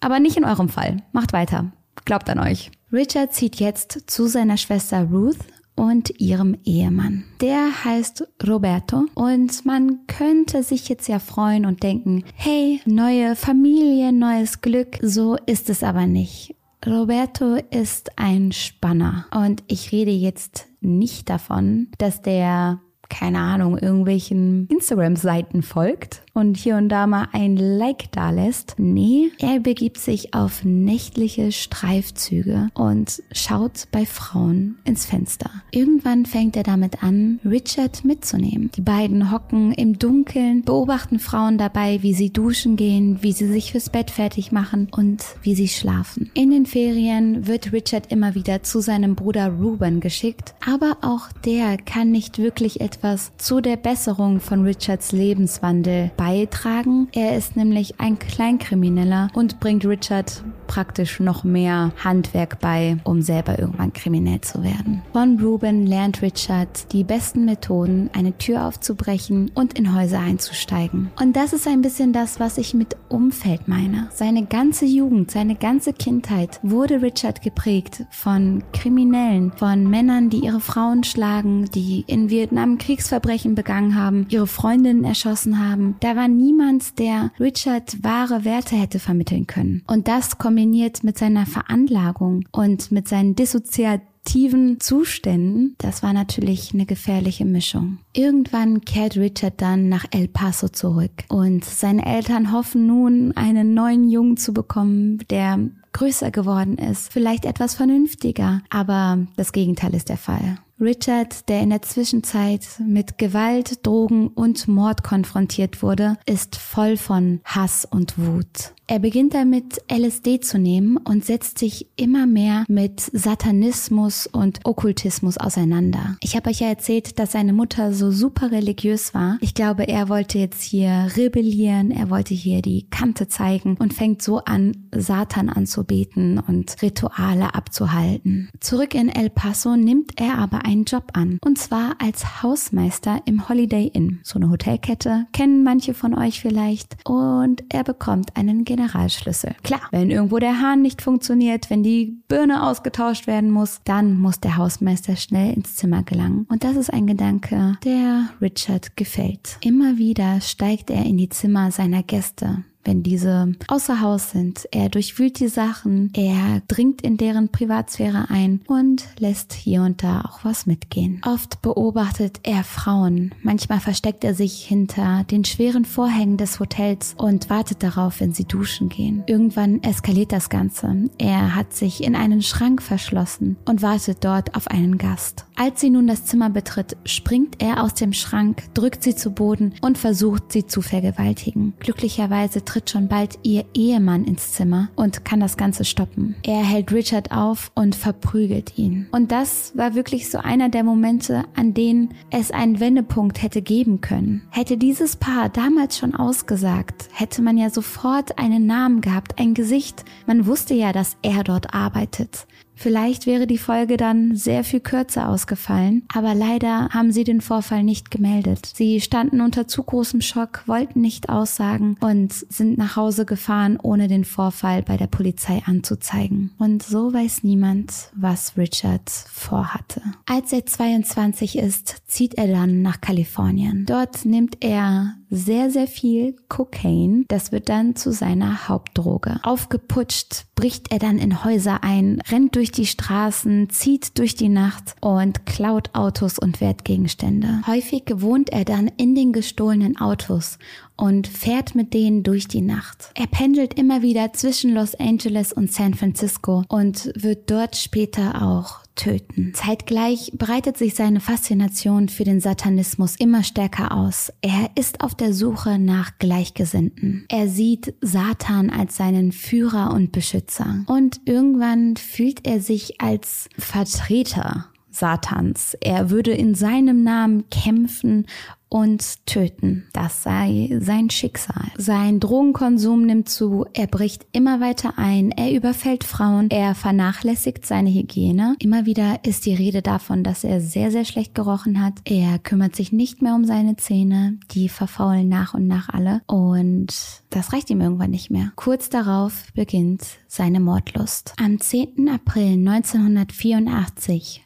Aber 0.00 0.20
nicht 0.20 0.36
in 0.36 0.44
eurem 0.44 0.68
Fall. 0.68 1.02
Macht 1.10 1.32
weiter. 1.32 1.72
glaubt 2.04 2.30
an 2.30 2.38
euch. 2.38 2.70
Richard 2.92 3.34
zieht 3.34 3.56
jetzt 3.56 4.04
zu 4.06 4.28
seiner 4.28 4.58
Schwester 4.58 5.02
Ruth 5.10 5.38
und 5.76 6.18
ihrem 6.20 6.56
Ehemann. 6.64 7.24
Der 7.40 7.84
heißt 7.84 8.26
Roberto 8.46 9.04
und 9.14 9.64
man 9.64 10.06
könnte 10.06 10.62
sich 10.62 10.88
jetzt 10.88 11.06
ja 11.06 11.18
freuen 11.18 11.66
und 11.66 11.82
denken, 11.82 12.24
hey, 12.34 12.80
neue 12.86 13.36
Familie, 13.36 14.12
neues 14.12 14.60
Glück. 14.60 14.98
So 15.02 15.36
ist 15.46 15.70
es 15.70 15.82
aber 15.82 16.06
nicht. 16.06 16.54
Roberto 16.84 17.56
ist 17.70 18.10
ein 18.16 18.52
Spanner 18.52 19.26
und 19.32 19.62
ich 19.66 19.92
rede 19.92 20.10
jetzt 20.10 20.66
nicht 20.80 21.28
davon, 21.30 21.88
dass 21.98 22.22
der 22.22 22.80
keine 23.08 23.38
Ahnung, 23.38 23.78
irgendwelchen 23.78 24.66
Instagram-Seiten 24.68 25.62
folgt 25.62 26.22
und 26.36 26.58
hier 26.58 26.76
und 26.76 26.90
da 26.90 27.06
mal 27.06 27.28
ein 27.32 27.56
Like 27.56 28.12
da 28.12 28.30
lässt. 28.30 28.74
Nee, 28.76 29.30
er 29.38 29.58
begibt 29.60 29.96
sich 29.96 30.34
auf 30.34 30.64
nächtliche 30.64 31.50
Streifzüge 31.50 32.68
und 32.74 33.22
schaut 33.32 33.88
bei 33.90 34.04
Frauen 34.04 34.76
ins 34.84 35.06
Fenster. 35.06 35.50
Irgendwann 35.70 36.26
fängt 36.26 36.56
er 36.56 36.62
damit 36.62 37.02
an, 37.02 37.40
Richard 37.42 38.04
mitzunehmen. 38.04 38.70
Die 38.76 38.82
beiden 38.82 39.32
hocken 39.32 39.72
im 39.72 39.98
Dunkeln, 39.98 40.62
beobachten 40.62 41.18
Frauen 41.18 41.56
dabei, 41.56 42.02
wie 42.02 42.12
sie 42.12 42.30
duschen 42.30 42.76
gehen, 42.76 43.22
wie 43.22 43.32
sie 43.32 43.46
sich 43.46 43.72
fürs 43.72 43.88
Bett 43.88 44.10
fertig 44.10 44.52
machen 44.52 44.88
und 44.94 45.24
wie 45.42 45.54
sie 45.54 45.68
schlafen. 45.68 46.30
In 46.34 46.50
den 46.50 46.66
Ferien 46.66 47.46
wird 47.46 47.72
Richard 47.72 48.12
immer 48.12 48.34
wieder 48.34 48.62
zu 48.62 48.80
seinem 48.80 49.14
Bruder 49.14 49.48
Ruben 49.48 50.00
geschickt, 50.00 50.54
aber 50.64 50.98
auch 51.00 51.32
der 51.46 51.78
kann 51.78 52.10
nicht 52.10 52.38
wirklich 52.38 52.82
etwas 52.82 53.32
zu 53.38 53.62
der 53.62 53.76
Besserung 53.76 54.40
von 54.40 54.64
Richards 54.64 55.12
Lebenswandel 55.12 56.10
beitragen 56.18 56.25
beitragen. 56.26 57.06
Er 57.12 57.36
ist 57.36 57.56
nämlich 57.56 58.00
ein 58.00 58.18
Kleinkrimineller 58.18 59.28
und 59.32 59.60
bringt 59.60 59.86
Richard 59.86 60.42
praktisch 60.66 61.20
noch 61.20 61.44
mehr 61.44 61.92
Handwerk 62.02 62.58
bei, 62.60 62.96
um 63.04 63.22
selber 63.22 63.60
irgendwann 63.60 63.92
kriminell 63.92 64.40
zu 64.40 64.64
werden. 64.64 65.02
Von 65.12 65.38
Ruben 65.40 65.86
lernt 65.86 66.22
Richard 66.22 66.92
die 66.92 67.04
besten 67.04 67.44
Methoden, 67.44 68.10
eine 68.12 68.36
Tür 68.36 68.66
aufzubrechen 68.66 69.52
und 69.54 69.78
in 69.78 69.94
Häuser 69.94 70.18
einzusteigen. 70.18 71.10
Und 71.20 71.36
das 71.36 71.52
ist 71.52 71.68
ein 71.68 71.82
bisschen 71.82 72.12
das, 72.12 72.40
was 72.40 72.58
ich 72.58 72.74
mit 72.74 72.96
Umfeld 73.08 73.68
meine. 73.68 74.08
Seine 74.12 74.44
ganze 74.46 74.84
Jugend, 74.84 75.30
seine 75.30 75.54
ganze 75.54 75.92
Kindheit 75.92 76.58
wurde 76.64 77.02
Richard 77.02 77.42
geprägt 77.42 78.04
von 78.10 78.64
Kriminellen, 78.72 79.52
von 79.52 79.88
Männern, 79.88 80.30
die 80.30 80.40
ihre 80.40 80.60
Frauen 80.60 81.04
schlagen, 81.04 81.66
die 81.72 82.04
in 82.08 82.30
Vietnam 82.30 82.78
Kriegsverbrechen 82.78 83.54
begangen 83.54 83.94
haben, 83.94 84.26
ihre 84.28 84.48
Freundinnen 84.48 85.04
erschossen 85.04 85.60
haben. 85.60 85.94
Da 86.00 86.15
war 86.16 86.28
niemand, 86.28 86.98
der 86.98 87.30
Richard 87.38 88.02
wahre 88.02 88.44
Werte 88.44 88.76
hätte 88.76 88.98
vermitteln 88.98 89.46
können. 89.46 89.82
Und 89.86 90.08
das 90.08 90.38
kombiniert 90.38 91.04
mit 91.04 91.18
seiner 91.18 91.46
Veranlagung 91.46 92.44
und 92.52 92.90
mit 92.90 93.08
seinen 93.08 93.34
dissoziativen 93.36 94.80
Zuständen, 94.80 95.76
das 95.78 96.02
war 96.02 96.12
natürlich 96.12 96.74
eine 96.74 96.86
gefährliche 96.86 97.44
Mischung. 97.44 97.98
Irgendwann 98.12 98.80
kehrt 98.80 99.16
Richard 99.16 99.60
dann 99.60 99.88
nach 99.88 100.06
El 100.10 100.28
Paso 100.28 100.68
zurück 100.68 101.24
und 101.28 101.64
seine 101.64 102.04
Eltern 102.04 102.52
hoffen 102.52 102.86
nun, 102.86 103.32
einen 103.36 103.74
neuen 103.74 104.08
Jungen 104.10 104.36
zu 104.36 104.52
bekommen, 104.52 105.18
der 105.30 105.60
größer 105.92 106.30
geworden 106.30 106.76
ist, 106.76 107.12
vielleicht 107.12 107.46
etwas 107.46 107.74
vernünftiger, 107.74 108.62
aber 108.68 109.18
das 109.36 109.52
Gegenteil 109.52 109.94
ist 109.94 110.08
der 110.08 110.18
Fall. 110.18 110.58
Richard, 110.78 111.48
der 111.48 111.62
in 111.62 111.70
der 111.70 111.80
Zwischenzeit 111.80 112.66
mit 112.78 113.16
Gewalt, 113.16 113.86
Drogen 113.86 114.28
und 114.28 114.68
Mord 114.68 115.02
konfrontiert 115.02 115.82
wurde, 115.82 116.18
ist 116.26 116.56
voll 116.56 116.98
von 116.98 117.40
Hass 117.44 117.86
und 117.86 118.18
Wut. 118.18 118.74
Er 118.88 119.00
beginnt 119.00 119.34
damit, 119.34 119.82
LSD 119.90 120.38
zu 120.38 120.60
nehmen 120.60 120.96
und 120.96 121.24
setzt 121.24 121.58
sich 121.58 121.88
immer 121.96 122.24
mehr 122.24 122.64
mit 122.68 123.00
Satanismus 123.00 124.28
und 124.28 124.60
Okkultismus 124.62 125.38
auseinander. 125.38 126.16
Ich 126.20 126.36
habe 126.36 126.50
euch 126.50 126.60
ja 126.60 126.68
erzählt, 126.68 127.18
dass 127.18 127.32
seine 127.32 127.52
Mutter 127.52 127.92
so 127.92 128.12
super 128.12 128.52
religiös 128.52 129.12
war. 129.12 129.38
Ich 129.40 129.54
glaube, 129.54 129.88
er 129.88 130.08
wollte 130.08 130.38
jetzt 130.38 130.62
hier 130.62 131.08
rebellieren, 131.16 131.90
er 131.90 132.10
wollte 132.10 132.32
hier 132.32 132.62
die 132.62 132.86
Kante 132.88 133.26
zeigen 133.26 133.76
und 133.76 133.92
fängt 133.92 134.22
so 134.22 134.38
an, 134.44 134.86
Satan 134.94 135.48
anzubeten 135.48 136.38
und 136.38 136.80
Rituale 136.80 137.56
abzuhalten. 137.56 138.50
Zurück 138.60 138.94
in 138.94 139.08
El 139.08 139.30
Paso 139.30 139.74
nimmt 139.74 140.20
er 140.20 140.38
aber 140.38 140.64
einen 140.64 140.84
Job 140.84 141.10
an. 141.14 141.40
Und 141.44 141.58
zwar 141.58 141.96
als 142.00 142.40
Hausmeister 142.44 143.20
im 143.24 143.48
Holiday 143.48 143.88
Inn. 143.92 144.20
So 144.22 144.38
eine 144.38 144.48
Hotelkette 144.48 145.26
kennen 145.32 145.64
manche 145.64 145.92
von 145.92 146.16
euch 146.16 146.40
vielleicht. 146.40 146.96
Und 147.04 147.64
er 147.68 147.82
bekommt 147.82 148.36
einen 148.36 148.64
Generalschlüssel. 148.76 149.54
Klar, 149.62 149.80
wenn 149.90 150.10
irgendwo 150.10 150.38
der 150.38 150.60
Hahn 150.60 150.82
nicht 150.82 151.02
funktioniert, 151.02 151.70
wenn 151.70 151.82
die 151.82 152.18
Birne 152.28 152.62
ausgetauscht 152.62 153.26
werden 153.26 153.50
muss, 153.50 153.80
dann 153.84 154.18
muss 154.18 154.40
der 154.40 154.56
Hausmeister 154.56 155.16
schnell 155.16 155.54
ins 155.54 155.76
Zimmer 155.76 156.02
gelangen. 156.02 156.46
Und 156.48 156.62
das 156.62 156.76
ist 156.76 156.92
ein 156.92 157.06
Gedanke, 157.06 157.78
der 157.84 158.28
Richard 158.40 158.96
gefällt. 158.96 159.56
Immer 159.60 159.96
wieder 159.96 160.40
steigt 160.40 160.90
er 160.90 161.04
in 161.04 161.16
die 161.16 161.28
Zimmer 161.28 161.70
seiner 161.70 162.02
Gäste 162.02 162.64
wenn 162.86 163.02
diese 163.02 163.52
außer 163.68 164.00
Haus 164.00 164.30
sind. 164.30 164.66
Er 164.70 164.88
durchwühlt 164.88 165.40
die 165.40 165.48
Sachen, 165.48 166.12
er 166.14 166.62
dringt 166.68 167.02
in 167.02 167.16
deren 167.16 167.48
Privatsphäre 167.50 168.26
ein 168.28 168.60
und 168.66 169.04
lässt 169.18 169.52
hier 169.52 169.82
und 169.82 170.02
da 170.02 170.22
auch 170.22 170.44
was 170.44 170.66
mitgehen. 170.66 171.20
Oft 171.26 171.62
beobachtet 171.62 172.40
er 172.42 172.64
Frauen. 172.64 173.34
Manchmal 173.42 173.80
versteckt 173.80 174.24
er 174.24 174.34
sich 174.34 174.64
hinter 174.64 175.24
den 175.24 175.44
schweren 175.44 175.84
Vorhängen 175.84 176.36
des 176.36 176.60
Hotels 176.60 177.14
und 177.18 177.50
wartet 177.50 177.82
darauf, 177.82 178.20
wenn 178.20 178.32
sie 178.32 178.44
duschen 178.44 178.88
gehen. 178.88 179.24
Irgendwann 179.26 179.82
eskaliert 179.82 180.32
das 180.32 180.48
Ganze. 180.48 181.10
Er 181.18 181.54
hat 181.54 181.74
sich 181.74 182.02
in 182.02 182.14
einen 182.14 182.42
Schrank 182.42 182.82
verschlossen 182.82 183.56
und 183.64 183.82
wartet 183.82 184.24
dort 184.24 184.54
auf 184.54 184.68
einen 184.68 184.98
Gast. 184.98 185.46
Als 185.56 185.80
sie 185.80 185.90
nun 185.90 186.06
das 186.06 186.26
Zimmer 186.26 186.50
betritt, 186.50 186.96
springt 187.04 187.62
er 187.62 187.82
aus 187.82 187.94
dem 187.94 188.12
Schrank, 188.12 188.62
drückt 188.74 189.02
sie 189.02 189.16
zu 189.16 189.30
Boden 189.30 189.74
und 189.80 189.96
versucht 189.96 190.52
sie 190.52 190.66
zu 190.66 190.82
vergewaltigen. 190.82 191.72
Glücklicherweise 191.80 192.64
tritt 192.64 192.75
schon 192.84 193.08
bald 193.08 193.38
ihr 193.42 193.64
Ehemann 193.74 194.24
ins 194.24 194.52
Zimmer 194.52 194.88
und 194.96 195.24
kann 195.24 195.40
das 195.40 195.56
Ganze 195.56 195.84
stoppen. 195.84 196.36
Er 196.42 196.62
hält 196.62 196.92
Richard 196.92 197.32
auf 197.32 197.70
und 197.74 197.96
verprügelt 197.96 198.76
ihn. 198.78 199.06
Und 199.12 199.32
das 199.32 199.72
war 199.76 199.94
wirklich 199.94 200.30
so 200.30 200.38
einer 200.38 200.68
der 200.68 200.84
Momente, 200.84 201.44
an 201.54 201.74
denen 201.74 202.14
es 202.30 202.50
einen 202.50 202.78
Wendepunkt 202.80 203.42
hätte 203.42 203.62
geben 203.62 204.00
können. 204.00 204.42
Hätte 204.50 204.76
dieses 204.76 205.16
Paar 205.16 205.48
damals 205.48 205.98
schon 205.98 206.14
ausgesagt, 206.14 207.08
hätte 207.12 207.42
man 207.42 207.56
ja 207.56 207.70
sofort 207.70 208.38
einen 208.38 208.66
Namen 208.66 209.00
gehabt, 209.00 209.38
ein 209.38 209.54
Gesicht. 209.54 210.04
Man 210.26 210.46
wusste 210.46 210.74
ja, 210.74 210.92
dass 210.92 211.16
er 211.22 211.44
dort 211.44 211.74
arbeitet. 211.74 212.46
Vielleicht 212.76 213.26
wäre 213.26 213.46
die 213.46 213.58
Folge 213.58 213.96
dann 213.96 214.36
sehr 214.36 214.62
viel 214.62 214.80
kürzer 214.80 215.28
ausgefallen, 215.28 216.04
aber 216.14 216.34
leider 216.34 216.90
haben 216.90 217.10
sie 217.10 217.24
den 217.24 217.40
Vorfall 217.40 217.82
nicht 217.82 218.10
gemeldet. 218.10 218.70
Sie 218.74 219.00
standen 219.00 219.40
unter 219.40 219.66
zu 219.66 219.82
großem 219.82 220.20
Schock, 220.20 220.62
wollten 220.66 221.00
nicht 221.00 221.28
aussagen 221.28 221.96
und 222.00 222.32
sind 222.32 222.76
nach 222.78 222.96
Hause 222.96 223.24
gefahren, 223.24 223.78
ohne 223.82 224.08
den 224.08 224.24
Vorfall 224.24 224.82
bei 224.82 224.96
der 224.96 225.06
Polizei 225.06 225.62
anzuzeigen. 225.64 226.50
Und 226.58 226.82
so 226.82 227.12
weiß 227.12 227.42
niemand, 227.42 228.10
was 228.14 228.56
Richard 228.58 229.08
vorhatte. 229.10 230.02
Als 230.26 230.52
er 230.52 230.66
22 230.66 231.58
ist, 231.58 232.02
zieht 232.06 232.34
er 232.34 232.46
dann 232.46 232.82
nach 232.82 233.00
Kalifornien. 233.00 233.86
Dort 233.86 234.24
nimmt 234.26 234.58
er 234.62 235.14
sehr, 235.30 235.70
sehr 235.70 235.86
viel 235.86 236.36
Cocaine. 236.48 237.24
Das 237.28 237.52
wird 237.52 237.68
dann 237.68 237.96
zu 237.96 238.12
seiner 238.12 238.68
Hauptdroge. 238.68 239.40
Aufgeputscht 239.42 240.46
bricht 240.54 240.90
er 240.90 240.98
dann 240.98 241.18
in 241.18 241.44
Häuser 241.44 241.82
ein, 241.82 242.20
rennt 242.30 242.56
durch 242.56 242.70
die 242.70 242.86
Straßen, 242.86 243.70
zieht 243.70 244.18
durch 244.18 244.34
die 244.34 244.48
Nacht 244.48 244.94
und 245.00 245.46
klaut 245.46 245.90
Autos 245.94 246.38
und 246.38 246.60
Wertgegenstände. 246.60 247.62
Häufig 247.66 248.04
wohnt 248.14 248.50
er 248.50 248.64
dann 248.64 248.88
in 248.96 249.14
den 249.14 249.32
gestohlenen 249.32 249.98
Autos 249.98 250.58
und 250.96 251.26
fährt 251.26 251.74
mit 251.74 251.94
denen 251.94 252.22
durch 252.22 252.48
die 252.48 252.62
Nacht. 252.62 253.10
Er 253.14 253.26
pendelt 253.26 253.74
immer 253.74 254.02
wieder 254.02 254.32
zwischen 254.32 254.74
Los 254.74 254.94
Angeles 254.94 255.52
und 255.52 255.72
San 255.72 255.94
Francisco 255.94 256.64
und 256.68 257.12
wird 257.14 257.50
dort 257.50 257.76
später 257.76 258.42
auch 258.42 258.80
töten. 258.94 259.52
Zeitgleich 259.54 260.32
breitet 260.34 260.76
sich 260.76 260.94
seine 260.94 261.20
Faszination 261.20 262.08
für 262.08 262.24
den 262.24 262.40
Satanismus 262.40 263.16
immer 263.16 263.44
stärker 263.44 263.92
aus. 263.92 264.32
Er 264.40 264.70
ist 264.74 265.02
auf 265.02 265.14
der 265.14 265.32
Suche 265.32 265.78
nach 265.78 266.18
Gleichgesinnten. 266.18 267.26
Er 267.28 267.48
sieht 267.48 267.94
Satan 268.00 268.70
als 268.70 268.96
seinen 268.96 269.32
Führer 269.32 269.92
und 269.92 270.12
Beschützer. 270.12 270.84
Und 270.86 271.20
irgendwann 271.26 271.96
fühlt 271.96 272.46
er 272.46 272.60
sich 272.60 273.00
als 273.00 273.48
Vertreter 273.58 274.70
Satans. 274.98 275.76
Er 275.80 276.10
würde 276.10 276.32
in 276.32 276.54
seinem 276.54 277.02
Namen 277.02 277.48
kämpfen 277.50 278.26
und 278.68 279.26
töten. 279.26 279.86
Das 279.92 280.22
sei 280.22 280.76
sein 280.80 281.08
Schicksal. 281.10 281.70
Sein 281.76 282.18
Drogenkonsum 282.20 283.06
nimmt 283.06 283.28
zu, 283.28 283.64
er 283.72 283.86
bricht 283.86 284.26
immer 284.32 284.60
weiter 284.60 284.94
ein, 284.96 285.30
er 285.30 285.52
überfällt 285.52 286.02
Frauen, 286.04 286.50
er 286.50 286.74
vernachlässigt 286.74 287.64
seine 287.64 287.90
Hygiene. 287.90 288.56
Immer 288.58 288.84
wieder 288.84 289.24
ist 289.24 289.46
die 289.46 289.54
Rede 289.54 289.82
davon, 289.82 290.24
dass 290.24 290.42
er 290.42 290.60
sehr, 290.60 290.90
sehr 290.90 291.04
schlecht 291.04 291.34
gerochen 291.34 291.82
hat. 291.82 291.94
Er 292.04 292.38
kümmert 292.38 292.74
sich 292.74 292.92
nicht 292.92 293.22
mehr 293.22 293.34
um 293.34 293.44
seine 293.44 293.76
Zähne, 293.76 294.38
die 294.50 294.68
verfaulen 294.68 295.28
nach 295.28 295.54
und 295.54 295.66
nach 295.66 295.88
alle 295.88 296.22
und 296.26 296.88
das 297.30 297.52
reicht 297.52 297.70
ihm 297.70 297.80
irgendwann 297.80 298.10
nicht 298.10 298.30
mehr. 298.30 298.52
Kurz 298.56 298.88
darauf 298.88 299.44
beginnt 299.54 300.02
seine 300.26 300.60
Mordlust. 300.60 301.34
Am 301.38 301.60
10. 301.60 302.08
April 302.08 302.54
1984 302.54 304.45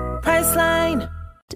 Priceline. 0.21 1.09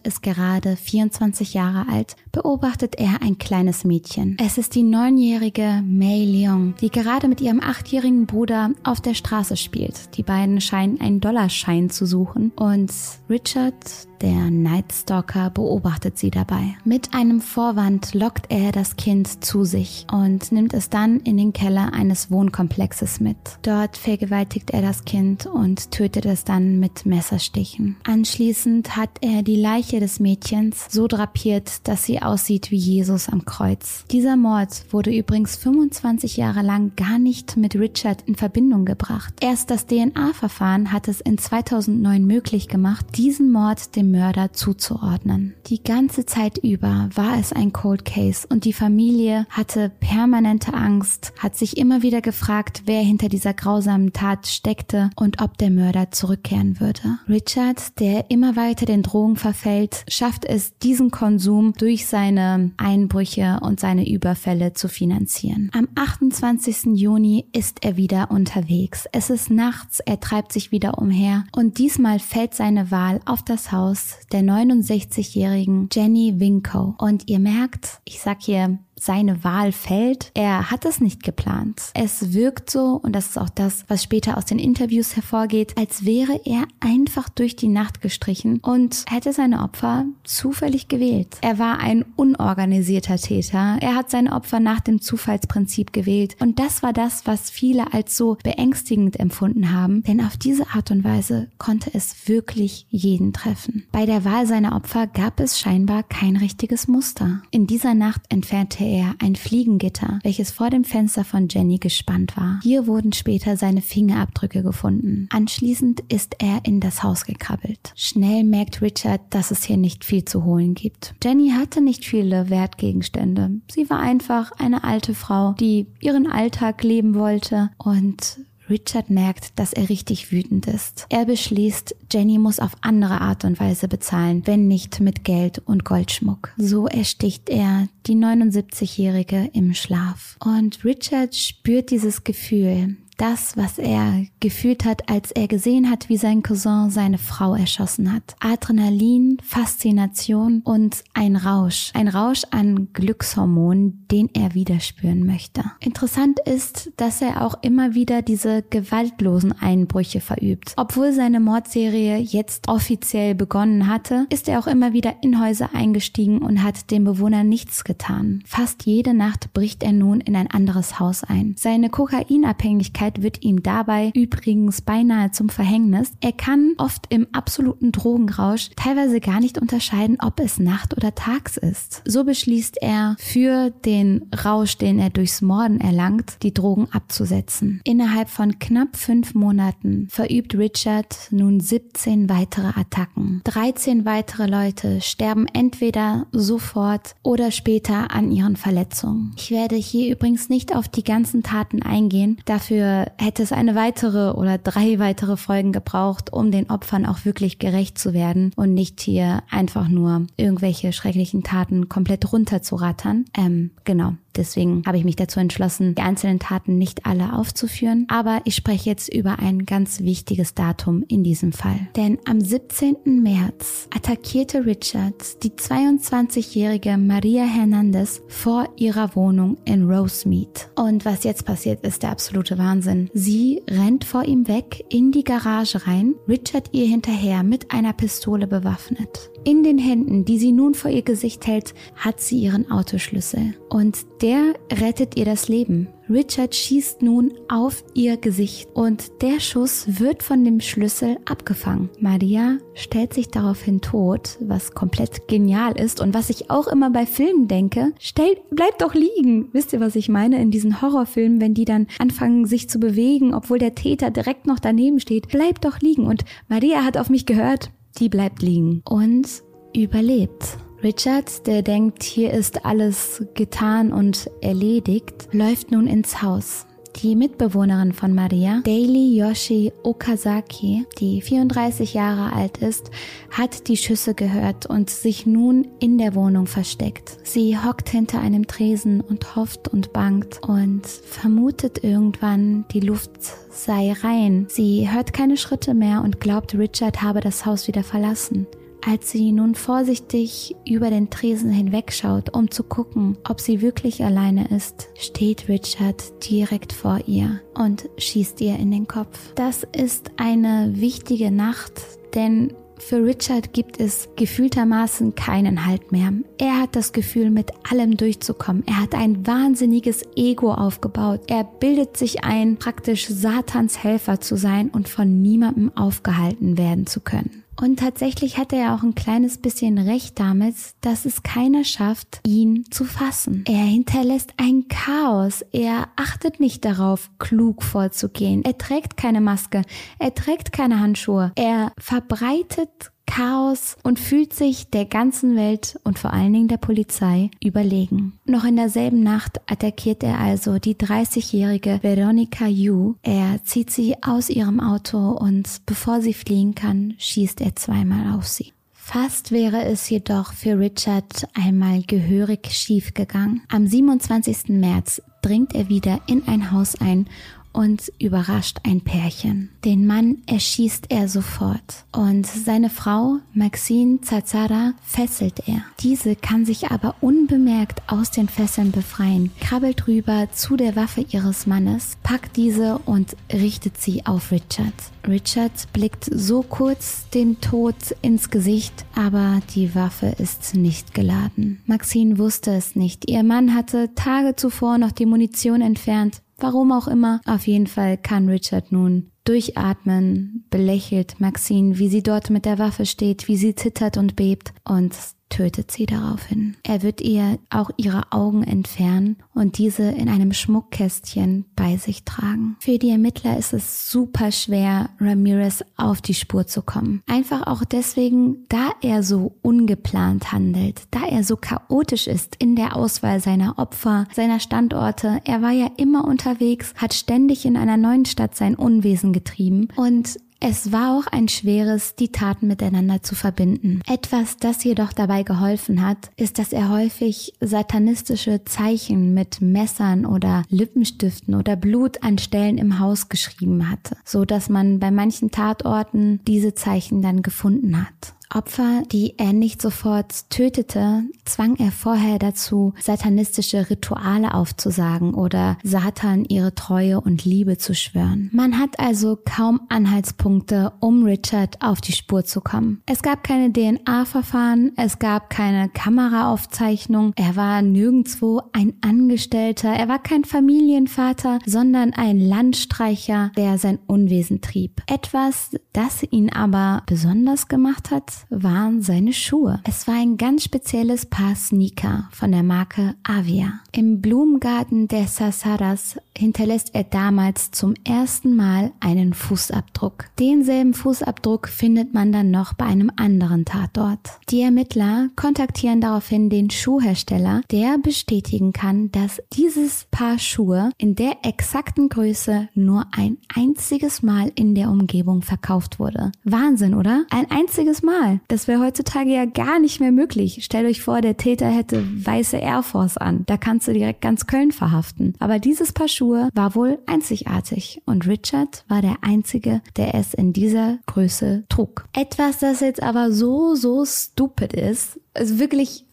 ist 0.04 0.24
gerade 0.24 0.76
24 0.76 1.54
Jahre 1.54 1.88
alt, 1.88 2.16
beobachtet 2.36 2.96
er 2.98 3.22
ein 3.22 3.38
kleines 3.38 3.86
Mädchen. 3.86 4.36
Es 4.44 4.58
ist 4.58 4.76
die 4.76 4.84
neunjährige 4.84 5.82
Mei 5.86 6.26
Leong, 6.26 6.76
die 6.82 6.90
gerade 6.90 7.30
mit 7.30 7.40
ihrem 7.40 7.62
achtjährigen 7.62 8.26
Bruder 8.26 8.72
auf 8.84 9.00
der 9.00 9.14
Straße 9.14 9.56
spielt. 9.56 10.18
Die 10.18 10.24
beiden 10.24 10.60
scheinen 10.60 11.00
einen 11.00 11.22
Dollarschein 11.22 11.90
zu 11.90 12.06
suchen 12.06 12.52
und 12.58 12.92
Richard, 13.30 13.74
der 14.22 14.50
Night 14.50 14.92
Stalker 14.92 15.50
beobachtet 15.50 16.18
sie 16.18 16.32
dabei. 16.32 16.76
Mit 16.84 17.14
einem 17.14 17.42
Vorwand 17.42 18.14
lockt 18.14 18.46
er 18.50 18.72
das 18.72 18.96
Kind 18.96 19.44
zu 19.44 19.66
sich 19.66 20.08
und 20.12 20.52
nimmt 20.52 20.74
es 20.74 20.90
dann 20.90 21.20
in 21.20 21.38
den 21.38 21.54
Keller 21.54 21.94
eines 21.94 22.32
Wohnkomplexes 22.32 23.20
mit. 23.20 23.38
Dort 23.62 23.98
vergewaltigt 23.98 24.72
er 24.72 24.82
das 24.82 25.06
Kind 25.06 25.46
und 25.46 25.92
tötet 25.92 26.26
es 26.26 26.44
dann 26.44 26.80
mit 26.80 27.06
Messerstichen. 27.06 27.98
Anschließend 28.06 28.96
hat 28.98 29.12
er 29.22 29.44
die 29.44 29.58
Leiche 29.58 30.00
des 30.00 30.20
Mädchens 30.20 30.88
so 30.90 31.08
drapiert, 31.08 31.88
dass 31.88 32.04
sie 32.04 32.22
aussieht 32.26 32.72
wie 32.72 32.78
Jesus 32.78 33.30
am 33.30 33.46
Kreuz. 33.46 34.06
Dieser 34.12 34.36
Mord 34.36 34.86
wurde 34.92 35.16
übrigens 35.16 35.56
25 35.56 36.38
Jahre 36.38 36.62
lang 36.62 36.92
gar 36.96 37.20
nicht 37.20 37.58
mit 37.58 37.76
Richard 37.76 38.24
in 38.26 38.36
Verbindung 38.36 38.86
gebracht. 38.86 39.34
Erst 39.40 39.72
das 39.72 39.86
DNA-Verfahren 39.88 40.92
hat 40.92 41.08
es 41.08 41.22
in 41.22 41.38
2009 41.38 42.26
möglich 42.26 42.68
gemacht, 42.68 43.06
diesen 43.16 43.52
Mord 43.52 43.96
dem 43.96 44.12
Mörder 44.12 44.54
zuzuordnen. 44.54 45.54
Die 45.68 45.84
ganze 45.84 46.26
Zeit 46.26 46.58
über 46.58 47.10
war 47.14 47.38
es 47.40 47.54
ein 47.54 47.74
Cold 47.74 48.06
Case 48.06 48.48
und 48.50 48.66
die 48.66 48.74
Familie 48.74 49.46
hatte 49.50 49.92
permanente 50.00 50.74
Angst, 50.74 51.34
hat 51.40 51.56
sich 51.56 51.78
immer 51.78 52.02
wieder 52.02 52.22
gefragt, 52.22 52.84
wer 52.86 53.02
hinter 53.02 53.30
dieser 53.30 53.54
grausamen 53.54 54.14
Tat 54.14 54.48
steckte 54.48 55.10
und 55.16 55.42
ob 55.42 55.58
der 55.58 55.70
Mörder 55.70 56.12
zurückkehren 56.12 56.80
würde. 56.80 57.20
Richard, 57.28 58.00
der 58.00 58.30
immer 58.30 58.56
weiter 58.56 58.86
den 58.86 59.04
Drogen 59.04 59.36
verfällt, 59.36 60.04
schafft 60.08 60.46
es, 60.46 60.78
diesen 60.80 61.12
Konsum 61.12 61.74
durch 61.78 62.06
seine 62.16 62.72
Einbrüche 62.78 63.60
und 63.62 63.82
seine 63.82 64.10
Überfälle 64.10 64.72
zu 64.72 64.88
finanzieren. 64.88 65.70
Am 65.74 65.90
28. 65.96 66.98
Juni 66.98 67.44
ist 67.52 67.84
er 67.84 67.98
wieder 67.98 68.32
unterwegs. 68.32 69.06
Es 69.12 69.30
ist 69.30 69.52
nachts, 69.52 70.00
er 70.00 70.22
treibt 70.22 70.54
sich 70.54 70.72
wieder 70.72 70.98
umher 70.98 71.44
und 71.52 71.78
diesmal 71.78 72.20
fällt 72.20 72.54
seine 72.54 72.90
Wahl 72.90 73.20
auf 73.26 73.44
das 73.44 73.74
Haus 73.74 74.16
der 74.32 74.44
69-jährigen 74.44 75.90
Jenny 75.92 76.40
Winkow. 76.40 76.94
Und 77.00 77.28
ihr 77.28 77.40
merkt, 77.40 78.00
ich 78.06 78.22
sag 78.22 78.42
hier 78.42 78.80
seine 78.98 79.44
Wahl 79.44 79.72
fällt. 79.72 80.32
Er 80.34 80.72
hat 80.72 80.86
es 80.86 81.02
nicht 81.02 81.24
geplant. 81.24 81.92
Es 81.94 82.34
wirkt 82.34 82.70
so, 82.70 83.00
und 83.02 83.14
das 83.14 83.28
ist 83.28 83.38
auch 83.38 83.50
das, 83.50 83.86
was 83.88 84.04
später 84.04 84.38
aus 84.38 84.46
den 84.46 84.60
Interviews 84.60 85.16
hervorgeht, 85.16 85.78
als 85.78 86.06
wäre 86.06 86.42
er 86.46 86.64
einfach 86.80 87.30
durch 87.30 87.56
die 87.56 87.68
Nacht 87.68 88.02
gestrichen 88.02 88.60
und 88.60 89.06
hätte 89.10 89.34
seine 89.34 89.62
Opfer 89.64 90.06
zufällig 90.24 90.88
gewählt. 90.88 91.38
Er 91.42 91.60
war 91.60 91.80
ein 91.80 92.06
unorganisierter 92.16 93.18
Täter. 93.18 93.78
Er 93.82 93.96
hat 93.96 94.10
seine 94.10 94.34
Opfer 94.34 94.60
nach 94.60 94.80
dem 94.80 95.02
Zufallsprinzip 95.02 95.92
gewählt. 95.94 96.36
Und 96.40 96.60
das 96.60 96.84
war 96.84 96.94
das, 96.94 97.26
was 97.26 97.50
viele 97.50 97.94
als 97.94 98.16
so 98.16 98.38
beängstigend 98.44 99.20
empfunden 99.20 99.72
haben, 99.72 100.04
denn 100.04 100.22
auf 100.22 100.38
diese 100.38 100.70
Art 100.74 100.92
und 100.92 101.04
Weise 101.04 101.50
konnte 101.58 101.92
es 101.94 102.28
wirklich 102.28 102.88
jeden 102.90 103.34
treffen. 103.34 103.86
Bei 103.92 104.06
der 104.06 104.26
Wahl 104.26 104.48
seiner 104.48 104.76
Opfer 104.76 105.08
gab 105.08 105.40
es 105.40 105.60
scheinbar 105.60 106.04
kein 106.04 106.38
richtiges 106.38 106.88
Muster. 106.88 107.42
In 107.52 107.68
dieser 107.68 107.94
Nacht 107.94 108.22
entfernte 108.30 108.85
er 108.86 109.16
ein 109.20 109.36
Fliegengitter, 109.36 110.20
welches 110.24 110.52
vor 110.52 110.70
dem 110.70 110.84
Fenster 110.84 111.24
von 111.24 111.48
Jenny 111.50 111.78
gespannt 111.78 112.38
war. 112.38 112.60
Hier 112.64 112.88
wurden 112.88 113.14
später 113.14 113.58
seine 113.58 113.82
Fingerabdrücke 113.82 114.64
gefunden. 114.64 115.28
Anschließend 115.32 116.02
ist 116.10 116.36
er 116.40 116.60
in 116.64 116.80
das 116.80 117.04
Haus 117.04 117.26
gekrabbelt. 117.26 117.94
Schnell 117.96 118.44
merkt 118.44 118.82
Richard, 118.82 119.22
dass 119.30 119.52
es 119.52 119.64
hier 119.64 119.78
nicht 119.78 120.06
viel 120.06 120.26
zu 120.26 120.44
holen 120.44 120.74
gibt. 120.74 121.16
Jenny 121.24 121.52
hatte 121.52 121.82
nicht 121.82 122.06
viele 122.06 122.50
Wertgegenstände. 122.50 123.52
Sie 123.72 123.90
war 123.90 124.00
einfach 124.00 124.52
eine 124.54 124.84
alte 124.84 125.14
Frau, 125.14 125.54
die 125.54 125.88
ihren 126.00 126.28
Alltag 126.28 126.84
leben 126.84 127.16
wollte 127.16 127.72
und 127.78 128.40
Richard 128.70 129.10
merkt, 129.10 129.60
dass 129.60 129.74
er 129.74 129.90
richtig 129.90 130.32
wütend 130.32 130.68
ist. 130.68 131.06
Er 131.10 131.26
beschließt, 131.26 131.96
Jenny 132.12 132.38
muss 132.38 132.60
auf 132.60 132.72
andere 132.82 133.22
Art 133.22 133.46
und 133.46 133.60
Weise 133.60 133.88
bezahlen, 133.88 134.42
wenn 134.46 134.68
nicht 134.68 135.00
mit 135.00 135.24
Geld 135.24 135.62
und 135.66 135.86
Goldschmuck. 135.86 136.54
So 136.58 136.88
ersticht 136.88 137.50
er 137.50 137.88
die 138.08 138.16
79-Jährige 138.16 139.50
im 139.54 139.74
Schlaf. 139.74 140.38
Und 140.44 140.84
Richard 140.84 141.36
spürt 141.36 141.92
dieses 141.92 142.24
Gefühl, 142.24 142.98
das, 143.18 143.56
was 143.58 143.78
er 143.78 144.26
gefühlt 144.40 144.86
hat, 144.86 145.10
als 145.10 145.32
er 145.32 145.48
gesehen 145.48 145.90
hat, 145.90 146.10
wie 146.10 146.18
sein 146.18 146.44
Cousin 146.44 146.90
seine 146.90 147.18
Frau 147.18 147.56
erschossen 147.56 148.12
hat. 148.12 148.36
Adrenalin, 148.40 149.38
Faszination 149.44 150.62
und 150.64 151.04
ein 151.14 151.36
Rausch. 151.36 151.92
Ein 151.94 152.08
Rausch 152.08 152.44
an 152.52 152.90
Glückshormonen, 152.94 154.06
den 154.12 154.30
er 154.34 154.54
wieder 154.54 154.80
spüren 154.80 155.26
möchte. 155.26 155.64
Interessant 155.80 156.40
ist, 156.46 156.92
dass 156.98 157.22
er 157.22 157.46
auch 157.46 157.56
immer 157.62 157.96
wieder 157.96 158.22
diese 158.22 158.64
gewaltlosen 158.64 159.54
Einbrüche 159.54 160.22
verübt. 160.22 160.74
Obwohl 160.78 161.14
seine 161.14 161.40
Mordserie 161.40 162.18
jetzt 162.18 162.68
offiziell 162.68 163.36
begonnen 163.36 163.88
hatte, 163.88 164.26
ist 164.30 164.50
er 164.50 164.60
auch 164.60 164.68
immer 164.68 164.94
wieder 164.94 165.16
in 165.22 165.42
Häuser 165.42 165.70
eingestiegen 165.74 166.40
und 166.40 166.64
hat 166.64 166.92
dem 166.92 167.04
Bewohner 167.04 167.44
nichts 167.44 167.84
getan. 167.84 168.44
Fast 168.46 168.86
jede 168.86 169.14
Nacht 169.14 169.54
bricht 169.54 169.84
er 169.84 169.94
nun 169.94 170.22
in 170.22 170.36
ein 170.36 170.50
anderes 170.50 171.00
Haus 171.00 171.24
ein. 171.24 171.56
Seine 171.58 171.90
Kokainabhängigkeit 171.90 173.05
Krankheit 173.06 173.22
wird 173.22 173.44
ihm 173.44 173.62
dabei 173.62 174.12
übrigens 174.16 174.82
beinahe 174.82 175.32
zum 175.32 175.50
Verhängnis. 175.50 176.12
Er 176.22 176.32
kann 176.32 176.74
oft 176.78 177.06
im 177.10 177.28
absoluten 177.34 177.92
Drogenrausch 177.92 178.72
teilweise 178.76 179.20
gar 179.20 179.40
nicht 179.40 179.60
unterscheiden, 179.60 180.18
ob 180.20 180.40
es 180.40 180.60
Nacht 180.60 180.98
oder 180.98 181.14
tags 181.14 181.58
ist. 181.58 182.02
So 182.06 182.24
beschließt 182.24 182.78
er, 182.82 183.16
für 183.20 183.70
den 183.70 184.30
Rausch, 184.44 184.78
den 184.78 185.00
er 185.00 185.10
durchs 185.10 185.42
Morden 185.42 185.80
erlangt, 185.80 186.38
die 186.42 186.54
Drogen 186.54 186.88
abzusetzen. 186.92 187.82
Innerhalb 187.84 188.30
von 188.30 188.58
knapp 188.60 188.96
fünf 188.96 189.36
Monaten 189.36 190.08
verübt 190.10 190.56
Richard 190.58 191.16
nun 191.32 191.60
17 191.60 192.30
weitere 192.30 192.68
Attacken. 192.80 193.42
13 193.44 194.06
weitere 194.06 194.48
Leute 194.48 195.02
sterben 195.02 195.46
entweder 195.54 196.26
sofort 196.32 197.16
oder 197.24 197.52
später 197.52 198.12
an 198.12 198.32
ihren 198.32 198.56
Verletzungen. 198.56 199.34
Ich 199.38 199.52
werde 199.52 199.76
hier 199.76 200.12
übrigens 200.12 200.50
nicht 200.50 200.76
auf 200.76 200.88
die 200.88 201.04
ganzen 201.04 201.44
Taten 201.44 201.82
eingehen. 201.84 202.38
Dafür 202.46 202.95
hätte 203.18 203.44
es 203.44 203.52
eine 203.52 203.76
weitere 203.76 204.32
oder 204.32 204.58
drei 204.58 205.00
weitere 205.00 205.38
Folgen 205.38 205.72
gebraucht, 205.72 206.32
um 206.32 206.52
den 206.52 206.70
Opfern 206.70 207.06
auch 207.06 207.26
wirklich 207.26 207.60
gerecht 207.60 207.98
zu 207.98 208.14
werden 208.14 208.52
und 208.56 208.74
nicht 208.74 209.02
hier 209.02 209.44
einfach 209.50 209.88
nur 209.88 210.28
irgendwelche 210.38 210.94
schrecklichen 210.94 211.44
Taten 211.44 211.90
komplett 211.90 212.32
runterzurattern. 212.32 213.26
Ähm, 213.38 213.72
genau. 213.84 214.14
Deswegen 214.36 214.84
habe 214.86 214.98
ich 214.98 215.04
mich 215.04 215.16
dazu 215.16 215.40
entschlossen, 215.40 215.96
die 215.96 216.02
einzelnen 216.02 216.40
Taten 216.40 216.78
nicht 216.78 217.06
alle 217.06 217.34
aufzuführen. 217.34 218.06
Aber 218.10 218.42
ich 218.46 218.56
spreche 218.56 218.90
jetzt 218.90 219.14
über 219.14 219.40
ein 219.40 219.66
ganz 219.66 220.02
wichtiges 220.02 220.54
Datum 220.54 221.04
in 221.08 221.24
diesem 221.24 221.52
Fall. 221.52 221.88
Denn 221.96 222.20
am 222.26 222.42
17. 222.42 223.22
März 223.22 223.88
attackierte 223.96 224.66
Richard 224.66 225.44
die 225.44 225.52
22-jährige 225.52 226.98
Maria 226.98 227.44
Hernandez 227.44 228.22
vor 228.28 228.68
ihrer 228.76 229.16
Wohnung 229.16 229.58
in 229.66 229.90
Rosemead. 229.90 230.70
Und 230.76 231.06
was 231.06 231.24
jetzt 231.24 231.46
passiert, 231.46 231.86
ist 231.86 232.04
der 232.04 232.12
absolute 232.12 232.58
Wahnsinn. 232.58 233.10
Sie 233.14 233.62
rennt 233.70 234.04
vor 234.04 234.24
ihm 234.24 234.48
weg 234.48 234.86
in 234.90 235.12
die 235.12 235.24
Garage 235.24 235.88
rein, 235.88 236.16
Richard 236.28 236.70
ihr 236.72 236.86
hinterher 236.86 237.44
mit 237.44 237.72
einer 237.72 237.94
Pistole 237.94 238.48
bewaffnet. 238.48 239.32
In 239.46 239.62
den 239.62 239.78
Händen, 239.78 240.26
die 240.26 240.40
sie 240.40 240.52
nun 240.52 240.74
vor 240.74 240.90
ihr 240.90 241.04
Gesicht 241.04 241.46
hält, 241.46 241.76
hat 241.96 242.20
sie 242.20 242.40
ihren 242.40 242.72
Autoschlüssel. 242.72 243.54
Und 243.70 244.00
der 244.24 244.56
rettet 244.72 245.18
ihr 245.18 245.26
das 245.26 245.48
Leben. 245.48 245.88
Richard 246.10 246.56
schießt 246.56 247.04
nun 247.04 247.32
auf 247.48 247.84
ihr 247.94 248.18
Gesicht 248.18 248.70
und 248.74 249.22
der 249.22 249.40
Schuss 249.40 250.00
wird 250.00 250.24
von 250.24 250.44
dem 250.44 250.62
Schlüssel 250.62 251.18
abgefangen. 251.26 251.90
Maria 252.00 252.58
stellt 252.74 253.14
sich 253.14 253.30
daraufhin 253.30 253.82
tot, 253.82 254.38
was 254.40 254.74
komplett 254.74 255.28
genial 255.28 255.80
ist 255.80 256.02
und 256.02 256.14
was 256.16 256.32
ich 256.32 256.50
auch 256.50 256.68
immer 256.68 256.90
bei 256.90 257.06
Filmen 257.06 257.48
denke. 257.48 257.92
Stellt, 258.00 258.50
bleibt 258.50 258.82
doch 258.82 258.96
liegen. 258.96 259.50
Wisst 259.52 259.74
ihr, 259.74 259.80
was 259.80 259.96
ich 259.96 260.10
meine? 260.10 260.42
In 260.42 260.50
diesen 260.50 260.82
Horrorfilmen, 260.82 261.40
wenn 261.40 261.54
die 261.54 261.66
dann 261.66 261.88
anfangen, 262.00 262.46
sich 262.46 262.68
zu 262.68 262.80
bewegen, 262.80 263.34
obwohl 263.36 263.60
der 263.60 263.76
Täter 263.76 264.10
direkt 264.10 264.48
noch 264.48 264.60
daneben 264.60 265.00
steht. 265.00 265.28
Bleibt 265.28 265.66
doch 265.66 265.80
liegen. 265.82 266.08
Und 266.08 266.24
Maria 266.48 266.84
hat 266.84 266.98
auf 266.98 267.10
mich 267.10 267.26
gehört 267.26 267.72
die 268.00 268.10
bleibt 268.10 268.42
liegen 268.42 268.82
und 268.86 269.44
überlebt. 269.76 270.58
Richard, 270.84 271.48
der 271.48 271.62
denkt, 271.62 272.04
hier 272.04 272.32
ist 272.32 272.66
alles 272.66 273.24
getan 273.34 273.92
und 273.92 274.30
erledigt, 274.42 275.30
läuft 275.32 275.72
nun 275.72 275.88
ins 275.88 276.22
Haus. 276.22 276.68
Die 277.02 277.16
Mitbewohnerin 277.16 277.92
von 277.92 278.16
Maria, 278.16 278.62
Daily 278.64 279.18
Yoshi 279.18 279.74
Okazaki, 279.84 280.86
die 280.98 281.22
34 281.22 281.94
Jahre 281.94 282.34
alt 282.34 282.60
ist, 282.60 282.90
hat 283.32 283.68
die 283.68 283.76
Schüsse 283.76 284.14
gehört 284.14 284.66
und 284.66 284.90
sich 284.90 285.26
nun 285.26 285.68
in 285.80 285.98
der 285.98 286.16
Wohnung 286.16 286.48
versteckt. 286.48 287.18
Sie 287.24 287.58
hockt 287.58 287.90
hinter 287.90 288.22
einem 288.22 288.48
Tresen 288.48 289.02
und 289.02 289.36
hofft 289.36 289.68
und 289.68 289.92
bangt 289.92 290.40
und 290.48 290.88
vermutet 290.88 291.84
irgendwann, 291.84 292.64
die 292.72 292.80
Luft 292.80 293.12
sei 293.50 293.94
rein. 294.02 294.46
Sie 294.50 294.90
hört 294.90 295.12
keine 295.12 295.36
Schritte 295.36 295.74
mehr 295.74 296.02
und 296.02 296.22
glaubt, 296.22 296.58
Richard 296.58 297.02
habe 297.02 297.20
das 297.20 297.46
Haus 297.46 297.68
wieder 297.68 297.84
verlassen. 297.84 298.48
Als 298.88 299.12
sie 299.12 299.32
nun 299.32 299.56
vorsichtig 299.56 300.56
über 300.64 300.92
den 300.92 301.10
Tresen 301.10 301.50
hinwegschaut, 301.50 302.36
um 302.36 302.52
zu 302.52 302.62
gucken, 302.64 303.18
ob 303.28 303.42
sie 303.42 303.62
wirklich 303.62 304.04
alleine 304.04 304.48
ist, 304.50 304.90
steht 304.96 305.50
Richard 305.50 306.30
direkt 306.30 306.72
vor 306.72 307.00
ihr 307.08 307.42
und 307.56 307.90
schießt 307.98 308.42
ihr 308.42 308.58
in 308.58 308.70
den 308.70 308.88
Kopf. 308.88 309.34
Das 309.34 309.66
ist 309.76 310.12
eine 310.18 310.72
wichtige 310.76 311.32
Nacht, 311.32 311.74
denn 312.14 312.54
für 312.78 313.04
Richard 313.04 313.54
gibt 313.54 313.80
es 313.80 314.10
gefühltermaßen 314.18 315.16
keinen 315.16 315.66
Halt 315.66 315.92
mehr. 315.92 316.12
Er 316.38 316.62
hat 316.62 316.76
das 316.76 316.94
Gefühl, 316.94 317.32
mit 317.32 317.52
allem 317.72 317.98
durchzukommen. 317.98 318.64
Er 318.68 318.82
hat 318.82 318.94
ein 318.94 319.26
wahnsinniges 319.26 320.04
Ego 320.16 320.54
aufgebaut. 320.54 321.22
Er 321.28 321.44
bildet 321.44 321.98
sich 321.98 322.24
ein, 322.24 322.58
praktisch 322.58 323.08
Satans 323.08 323.82
Helfer 323.84 324.20
zu 324.20 324.36
sein 324.36 324.70
und 324.70 324.90
von 324.90 325.22
niemandem 325.24 325.76
aufgehalten 325.76 326.58
werden 326.60 326.86
zu 326.86 327.00
können. 327.00 327.45
Und 327.60 327.80
tatsächlich 327.80 328.38
hat 328.38 328.52
er 328.52 328.76
auch 328.76 328.84
ein 328.84 328.96
kleines 328.96 329.38
bisschen 329.38 329.78
recht 329.78 330.20
damit, 330.20 330.56
dass 330.82 331.06
es 331.06 331.24
keiner 331.24 331.64
schafft, 331.64 332.20
ihn 332.26 332.66
zu 332.70 332.84
fassen. 332.84 333.44
Er 333.48 333.64
hinterlässt 333.64 334.34
ein 334.38 334.68
Chaos. 334.68 335.42
Er 335.52 335.88
achtet 335.96 336.40
nicht 336.40 336.66
darauf, 336.66 337.10
klug 337.18 337.64
vorzugehen. 337.64 338.44
Er 338.44 338.58
trägt 338.58 338.98
keine 338.98 339.22
Maske. 339.22 339.62
Er 340.00 340.14
trägt 340.14 340.52
keine 340.52 340.80
Handschuhe. 340.80 341.32
Er 341.36 341.72
verbreitet 341.78 342.92
Chaos 343.06 343.78
und 343.84 344.00
fühlt 344.00 344.34
sich 344.34 344.70
der 344.70 344.86
ganzen 344.86 345.36
Welt 345.36 345.80
und 345.84 346.00
vor 346.00 346.14
allen 346.14 346.34
Dingen 346.34 346.48
der 346.48 346.58
Polizei 346.58 347.30
überlegen. 347.44 348.14
Noch 348.26 348.44
in 348.44 348.56
derselben 348.56 349.04
Nacht 349.04 349.40
attackiert 349.50 350.04
er 350.04 350.20
also 350.20 350.60
die 350.60 350.76
30-jährige 350.76 351.80
Veronica 351.82 352.48
Yu. 352.48 352.96
Er 353.04 353.44
zieht 353.44 353.72
sie 353.72 353.96
aus 354.04 354.30
ihrem 354.30 354.60
Auto 354.60 355.12
und 355.12 355.62
bevor 355.66 356.02
sie 356.02 356.14
fliehen 356.14 356.56
kann, 356.56 356.96
schießt 356.98 357.42
er 357.42 357.56
zweimal 357.56 358.18
auf 358.18 358.28
sie. 358.28 358.54
Fast 358.88 359.32
wäre 359.32 359.66
es 359.66 359.90
jedoch 359.90 360.32
für 360.34 360.60
Richard 360.60 361.28
einmal 361.34 361.82
gehörig 361.82 362.52
schief 362.52 362.94
gegangen. 362.94 363.42
Am 363.50 363.66
27. 363.66 364.50
März 364.50 365.02
dringt 365.24 365.56
er 365.56 365.70
wieder 365.70 366.02
in 366.06 366.28
ein 366.28 366.52
Haus 366.52 366.76
ein 366.80 367.08
und 367.56 367.92
überrascht 368.00 368.60
ein 368.64 368.82
Pärchen. 368.82 369.50
Den 369.64 369.88
Mann 369.88 370.18
erschießt 370.28 370.88
er 370.90 371.08
sofort 371.08 371.86
und 371.92 372.28
seine 372.28 372.70
Frau 372.70 373.18
Maxine 373.34 374.02
Zazara 374.02 374.74
fesselt 374.82 375.48
er. 375.48 375.64
Diese 375.80 376.16
kann 376.16 376.46
sich 376.46 376.72
aber 376.72 376.96
unbemerkt 377.02 377.82
aus 377.88 378.12
den 378.12 378.28
Fesseln 378.28 378.72
befreien, 378.72 379.32
krabbelt 379.40 379.88
rüber 379.88 380.28
zu 380.32 380.58
der 380.58 380.76
Waffe 380.76 381.06
ihres 381.10 381.48
Mannes, 381.48 381.98
packt 382.04 382.36
diese 382.36 382.80
und 382.80 383.16
richtet 383.32 383.78
sie 383.78 384.06
auf 384.06 384.32
Richard. 384.32 384.74
Richard 385.08 385.72
blickt 385.72 386.06
so 386.12 386.42
kurz 386.42 387.08
dem 387.14 387.40
Tod 387.40 387.76
ins 388.02 388.30
Gesicht, 388.30 388.86
aber 388.96 389.40
die 389.54 389.76
Waffe 389.76 390.08
ist 390.18 390.56
nicht 390.56 390.94
geladen. 390.94 391.62
Maxine 391.68 392.18
wusste 392.18 392.52
es 392.52 392.76
nicht. 392.76 393.10
Ihr 393.10 393.24
Mann 393.24 393.56
hatte 393.56 393.94
Tage 393.96 394.36
zuvor 394.36 394.78
noch 394.78 394.92
die 394.92 395.06
Munition 395.06 395.62
entfernt 395.62 396.22
Warum 396.38 396.72
auch 396.72 396.88
immer. 396.88 397.22
Auf 397.26 397.48
jeden 397.48 397.68
Fall 397.68 397.98
kann 397.98 398.28
Richard 398.28 398.72
nun 398.72 399.12
durchatmen, 399.24 400.46
belächelt 400.50 401.20
Maxine, 401.20 401.80
wie 401.80 401.90
sie 401.90 402.04
dort 402.04 402.30
mit 402.30 402.46
der 402.46 402.60
Waffe 402.60 402.86
steht, 402.86 403.28
wie 403.28 403.38
sie 403.38 403.56
zittert 403.56 403.98
und 403.98 404.16
bebt 404.16 404.54
und 404.64 404.94
tötet 405.36 405.70
sie 405.70 405.86
daraufhin. 405.86 406.56
Er 406.64 406.82
wird 406.82 407.02
ihr 407.02 407.40
auch 407.50 407.70
ihre 407.76 408.14
Augen 408.14 408.44
entfernen 408.44 409.18
und 409.34 409.58
diese 409.58 409.84
in 409.84 410.08
einem 410.08 410.32
Schmuckkästchen 410.32 411.44
bei 411.58 411.76
sich 411.76 412.06
tragen. 412.06 412.56
Für 412.62 412.80
die 412.80 412.90
Ermittler 412.90 413.38
ist 413.38 413.52
es 413.52 413.92
super 413.92 414.32
schwer, 414.32 414.92
Ramirez 414.98 415.62
auf 415.76 416.00
die 416.00 416.14
Spur 416.14 416.48
zu 416.48 416.62
kommen. 416.62 417.04
Einfach 417.06 417.48
auch 417.48 417.66
deswegen, 417.66 418.46
da 418.48 418.70
er 418.82 419.04
so 419.04 419.34
ungeplant 419.42 420.32
handelt, 420.32 420.84
da 420.92 421.06
er 421.06 421.26
so 421.26 421.36
chaotisch 421.36 422.08
ist 422.08 422.38
in 422.40 422.56
der 422.56 422.78
Auswahl 422.78 423.20
seiner 423.20 423.60
Opfer, 423.60 424.06
seiner 424.14 424.40
Standorte. 424.40 425.20
Er 425.26 425.42
war 425.42 425.52
ja 425.52 425.68
immer 425.76 426.06
unterwegs, 426.06 426.74
hat 426.78 426.94
ständig 426.94 427.46
in 427.46 427.58
einer 427.58 427.76
neuen 427.76 428.06
Stadt 428.06 428.36
sein 428.36 428.56
Unwesen 428.56 429.12
getrieben 429.12 429.68
und 429.76 430.18
es 430.40 430.72
war 430.72 430.98
auch 430.98 431.08
ein 431.08 431.28
schweres, 431.28 431.96
die 431.96 432.12
Taten 432.12 432.48
miteinander 432.48 433.02
zu 433.02 433.16
verbinden. 433.16 433.82
Etwas, 433.88 434.38
das 434.38 434.64
jedoch 434.64 434.94
dabei 434.94 435.24
geholfen 435.24 435.86
hat, 435.86 436.10
ist, 436.18 436.40
dass 436.40 436.54
er 436.54 436.70
häufig 436.70 437.34
satanistische 437.40 438.44
Zeichen 438.46 439.14
mit 439.14 439.42
Messern 439.42 440.06
oder 440.06 440.44
Lippenstiften 440.50 441.36
oder 441.36 441.56
Blut 441.56 442.04
an 442.04 442.18
Stellen 442.18 442.58
im 442.58 442.80
Haus 442.80 443.10
geschrieben 443.10 443.70
hatte, 443.70 443.98
so 444.04 444.26
dass 444.26 444.50
man 444.50 444.80
bei 444.80 444.92
manchen 444.92 445.32
Tatorten 445.32 446.20
diese 446.28 446.54
Zeichen 446.54 447.02
dann 447.02 447.22
gefunden 447.22 447.82
hat. 447.82 448.14
Opfer, 448.34 448.84
die 448.92 449.16
er 449.18 449.34
nicht 449.34 449.62
sofort 449.62 450.30
tötete, 450.30 451.04
zwang 451.26 451.56
er 451.58 451.72
vorher 451.72 452.20
dazu, 452.20 452.74
satanistische 452.80 453.70
Rituale 453.70 454.34
aufzusagen 454.34 455.14
oder 455.14 455.58
Satan 455.64 456.26
ihre 456.26 456.56
Treue 456.56 457.02
und 457.02 457.26
Liebe 457.26 457.58
zu 457.58 457.74
schwören. 457.74 458.30
Man 458.34 458.60
hat 458.60 458.80
also 458.80 459.18
kaum 459.24 459.62
Anhaltspunkte, 459.70 460.74
um 460.80 461.04
Richard 461.04 461.62
auf 461.62 461.82
die 461.82 461.94
Spur 461.94 462.26
zu 462.26 462.42
kommen. 462.42 462.82
Es 462.86 463.02
gab 463.02 463.24
keine 463.24 463.52
DNA-Verfahren, 463.52 464.72
es 464.76 465.00
gab 465.00 465.30
keine 465.30 465.70
Kameraaufzeichnung, 465.70 467.14
er 467.16 467.36
war 467.36 467.62
nirgendwo 467.62 468.42
ein 468.54 468.74
Angestellter, 468.82 469.70
er 469.70 469.88
war 469.88 470.00
kein 470.00 470.26
Familienvater, 470.26 471.40
sondern 471.46 471.94
ein 471.94 472.20
Landstreicher, 472.20 473.32
der 473.38 473.58
sein 473.58 473.80
Unwesen 473.88 474.42
trieb. 474.42 474.82
Etwas, 474.88 475.52
das 475.74 476.04
ihn 476.04 476.32
aber 476.32 476.84
besonders 476.86 477.48
gemacht 477.48 477.92
hat, 477.92 478.12
waren 478.30 478.82
seine 478.82 479.14
Schuhe. 479.14 479.62
Es 479.64 479.88
war 479.88 479.96
ein 479.96 480.18
ganz 480.18 480.44
spezielles 480.44 481.06
Paar 481.06 481.36
Sneaker 481.36 482.10
von 482.12 482.32
der 482.32 482.44
Marke 482.44 482.96
Avia. 483.04 483.60
Im 483.72 484.02
Blumengarten 484.02 484.88
der 484.88 485.08
Sasaras 485.08 485.98
hinterlässt 486.18 486.74
er 486.74 486.84
damals 486.84 487.52
zum 487.52 487.74
ersten 487.84 488.36
Mal 488.36 488.72
einen 488.80 489.14
Fußabdruck. 489.14 490.06
Denselben 490.20 490.74
Fußabdruck 490.74 491.48
findet 491.48 491.94
man 491.94 492.12
dann 492.12 492.32
noch 492.32 492.54
bei 492.54 492.66
einem 492.66 492.92
anderen 492.96 493.46
Tatort. 493.46 494.00
Die 494.30 494.42
Ermittler 494.42 495.10
kontaktieren 495.16 495.82
daraufhin 495.82 496.30
den 496.30 496.50
Schuhhersteller, 496.50 497.42
der 497.52 497.78
bestätigen 497.78 498.54
kann, 498.54 498.92
dass 498.92 499.22
dieses 499.34 499.88
Paar 499.92 500.20
Schuhe 500.20 500.72
in 500.78 500.96
der 500.96 501.18
exakten 501.24 501.90
Größe 501.90 502.50
nur 502.54 502.86
ein 502.92 503.18
einziges 503.34 504.02
Mal 504.02 504.32
in 504.36 504.56
der 504.56 504.70
Umgebung 504.70 505.22
verkauft 505.22 505.80
wurde. 505.80 506.12
Wahnsinn, 506.24 506.74
oder? 506.74 507.06
Ein 507.10 507.30
einziges 507.30 507.84
Mal. 507.84 508.05
Das 508.28 508.48
wäre 508.48 508.62
heutzutage 508.62 509.12
ja 509.12 509.26
gar 509.26 509.60
nicht 509.60 509.80
mehr 509.80 509.92
möglich. 509.92 510.44
Stellt 510.44 510.68
euch 510.68 510.82
vor, 510.82 511.02
der 511.02 511.18
Täter 511.18 511.48
hätte 511.48 511.84
weiße 512.06 512.38
Air 512.38 512.64
Force 512.64 512.98
an. 512.98 513.24
Da 513.26 513.38
kannst 513.38 513.68
du 513.68 513.74
direkt 513.74 514.02
ganz 514.02 514.28
Köln 514.28 514.52
verhaften. 514.52 515.14
Aber 515.20 515.40
dieses 515.40 515.74
Paar 515.74 515.88
Schuhe 515.88 516.30
war 516.34 516.56
wohl 516.56 516.80
einzigartig 516.86 517.82
und 517.86 518.08
Richard 518.08 518.64
war 518.68 518.82
der 518.82 518.98
Einzige, 519.02 519.62
der 519.78 519.96
es 519.96 520.14
in 520.14 520.34
dieser 520.34 520.80
Größe 520.86 521.44
trug. 521.50 521.86
Etwas, 521.94 522.40
das 522.40 522.60
jetzt 522.60 522.82
aber 522.82 523.12
so, 523.12 523.56
so 523.56 523.86
stupid 523.86 524.54
ist, 524.54 525.00
ist 525.14 525.40
wirklich 525.40 525.86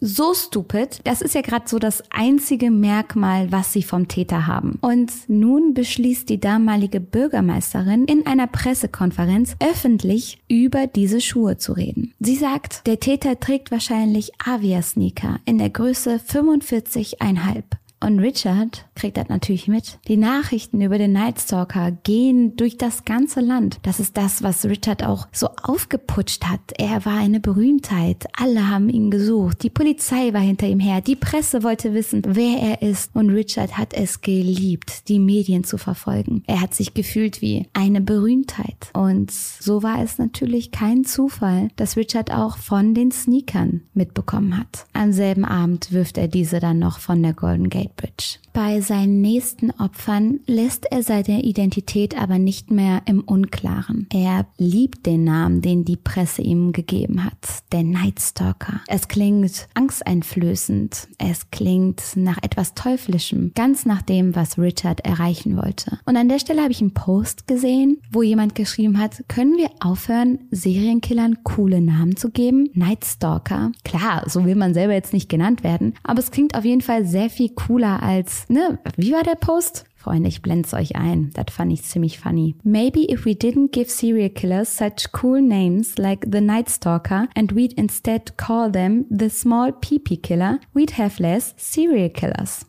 so 0.00 0.34
stupid. 0.34 1.00
Das 1.04 1.22
ist 1.22 1.34
ja 1.34 1.40
gerade 1.40 1.68
so 1.68 1.78
das 1.78 2.02
einzige 2.10 2.70
Merkmal, 2.70 3.50
was 3.52 3.72
sie 3.72 3.82
vom 3.82 4.08
Täter 4.08 4.46
haben. 4.46 4.78
Und 4.80 5.12
nun 5.28 5.74
beschließt 5.74 6.28
die 6.28 6.40
damalige 6.40 7.00
Bürgermeisterin 7.00 8.04
in 8.04 8.26
einer 8.26 8.46
Pressekonferenz 8.46 9.56
öffentlich 9.60 10.38
über 10.48 10.86
diese 10.86 11.20
Schuhe 11.20 11.56
zu 11.56 11.72
reden. 11.72 12.14
Sie 12.20 12.36
sagt, 12.36 12.86
der 12.86 13.00
Täter 13.00 13.40
trägt 13.40 13.70
wahrscheinlich 13.70 14.32
Avia-Sneaker 14.44 15.40
in 15.44 15.58
der 15.58 15.70
Größe 15.70 16.20
45,5. 16.26 17.62
Und 18.00 18.20
Richard 18.20 18.86
kriegt 18.94 19.16
das 19.16 19.28
natürlich 19.28 19.66
mit. 19.66 19.98
Die 20.06 20.16
Nachrichten 20.16 20.80
über 20.80 20.98
den 20.98 21.12
Nightstalker 21.12 21.90
gehen 21.90 22.56
durch 22.56 22.76
das 22.76 23.04
ganze 23.04 23.40
Land. 23.40 23.78
Das 23.82 23.98
ist 23.98 24.16
das, 24.16 24.42
was 24.42 24.64
Richard 24.64 25.02
auch 25.04 25.26
so 25.32 25.48
aufgeputscht 25.62 26.44
hat. 26.44 26.60
Er 26.78 27.04
war 27.04 27.18
eine 27.18 27.40
Berühmtheit. 27.40 28.26
Alle 28.38 28.68
haben 28.68 28.88
ihn 28.88 29.10
gesucht. 29.10 29.62
Die 29.64 29.70
Polizei 29.70 30.32
war 30.32 30.40
hinter 30.40 30.68
ihm 30.68 30.78
her. 30.78 31.00
Die 31.00 31.16
Presse 31.16 31.64
wollte 31.64 31.92
wissen, 31.92 32.22
wer 32.24 32.58
er 32.58 32.82
ist. 32.82 33.10
Und 33.14 33.30
Richard 33.30 33.76
hat 33.76 33.94
es 33.94 34.20
geliebt, 34.20 35.08
die 35.08 35.18
Medien 35.18 35.64
zu 35.64 35.76
verfolgen. 35.76 36.44
Er 36.46 36.60
hat 36.60 36.74
sich 36.74 36.94
gefühlt 36.94 37.42
wie 37.42 37.66
eine 37.72 38.00
Berühmtheit. 38.00 38.90
Und 38.92 39.32
so 39.32 39.82
war 39.82 40.00
es 40.02 40.18
natürlich 40.18 40.70
kein 40.70 41.04
Zufall, 41.04 41.68
dass 41.74 41.96
Richard 41.96 42.32
auch 42.32 42.58
von 42.58 42.94
den 42.94 43.10
Sneakern 43.10 43.82
mitbekommen 43.92 44.56
hat. 44.56 44.86
Am 44.92 45.12
selben 45.12 45.44
Abend 45.44 45.92
wirft 45.92 46.16
er 46.16 46.28
diese 46.28 46.60
dann 46.60 46.78
noch 46.78 47.00
von 47.00 47.22
der 47.22 47.32
Golden 47.32 47.68
Gate 47.68 47.87
but 47.96 48.38
Bei 48.58 48.80
seinen 48.80 49.20
nächsten 49.20 49.70
Opfern 49.70 50.40
lässt 50.46 50.90
er 50.90 51.04
seine 51.04 51.44
Identität 51.44 52.20
aber 52.20 52.40
nicht 52.40 52.72
mehr 52.72 53.02
im 53.06 53.20
Unklaren. 53.20 54.08
Er 54.12 54.46
liebt 54.56 55.06
den 55.06 55.22
Namen, 55.22 55.62
den 55.62 55.84
die 55.84 55.94
Presse 55.94 56.42
ihm 56.42 56.72
gegeben 56.72 57.24
hat, 57.24 57.38
der 57.70 57.84
Night 57.84 58.18
Stalker. 58.20 58.80
Es 58.88 59.06
klingt 59.06 59.68
angsteinflößend, 59.74 61.06
es 61.18 61.52
klingt 61.52 62.02
nach 62.16 62.38
etwas 62.42 62.74
Teuflischem, 62.74 63.52
ganz 63.54 63.86
nach 63.86 64.02
dem, 64.02 64.34
was 64.34 64.58
Richard 64.58 65.04
erreichen 65.04 65.56
wollte. 65.56 66.00
Und 66.04 66.16
an 66.16 66.28
der 66.28 66.40
Stelle 66.40 66.62
habe 66.62 66.72
ich 66.72 66.80
einen 66.80 66.94
Post 66.94 67.46
gesehen, 67.46 67.98
wo 68.10 68.22
jemand 68.22 68.56
geschrieben 68.56 68.98
hat, 68.98 69.22
können 69.28 69.56
wir 69.56 69.70
aufhören, 69.78 70.40
Serienkillern 70.50 71.44
coole 71.44 71.80
Namen 71.80 72.16
zu 72.16 72.30
geben? 72.30 72.70
Night 72.74 73.04
Stalker. 73.04 73.70
Klar, 73.84 74.24
so 74.26 74.44
will 74.44 74.56
man 74.56 74.74
selber 74.74 74.94
jetzt 74.94 75.12
nicht 75.12 75.28
genannt 75.28 75.62
werden, 75.62 75.94
aber 76.02 76.18
es 76.18 76.32
klingt 76.32 76.56
auf 76.56 76.64
jeden 76.64 76.80
Fall 76.80 77.06
sehr 77.06 77.30
viel 77.30 77.50
cooler 77.50 78.02
als 78.02 78.47
ne, 78.48 78.78
wie 78.96 79.12
war 79.12 79.22
der 79.22 79.34
Post? 79.34 79.84
Freunde, 79.94 80.28
ich 80.28 80.42
blend's 80.42 80.74
euch 80.74 80.96
ein. 80.96 81.30
Das 81.34 81.54
fand 81.54 81.72
ich 81.72 81.82
ziemlich 81.82 82.18
funny. 82.18 82.54
Maybe 82.62 83.10
if 83.12 83.24
we 83.26 83.32
didn't 83.32 83.72
give 83.72 83.90
serial 83.90 84.30
killers 84.30 84.76
such 84.76 85.12
cool 85.22 85.40
names 85.40 85.98
like 85.98 86.26
the 86.30 86.40
Night 86.40 86.68
Stalker 86.70 87.28
and 87.34 87.54
we'd 87.54 87.74
instead 87.74 88.36
call 88.36 88.70
them 88.70 89.06
the 89.10 89.28
small 89.28 89.72
PP 89.72 90.22
killer, 90.22 90.60
we'd 90.74 90.96
have 90.98 91.20
less 91.20 91.54
serial 91.56 92.08
killers. 92.10 92.64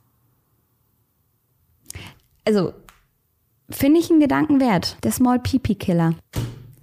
Also, 2.46 2.74
finde 3.70 4.00
ich 4.00 4.10
einen 4.10 4.20
Gedanken 4.20 4.60
wert. 4.60 4.98
Der 5.04 5.12
Small 5.12 5.40
PP 5.40 5.76
Killer. 5.76 6.16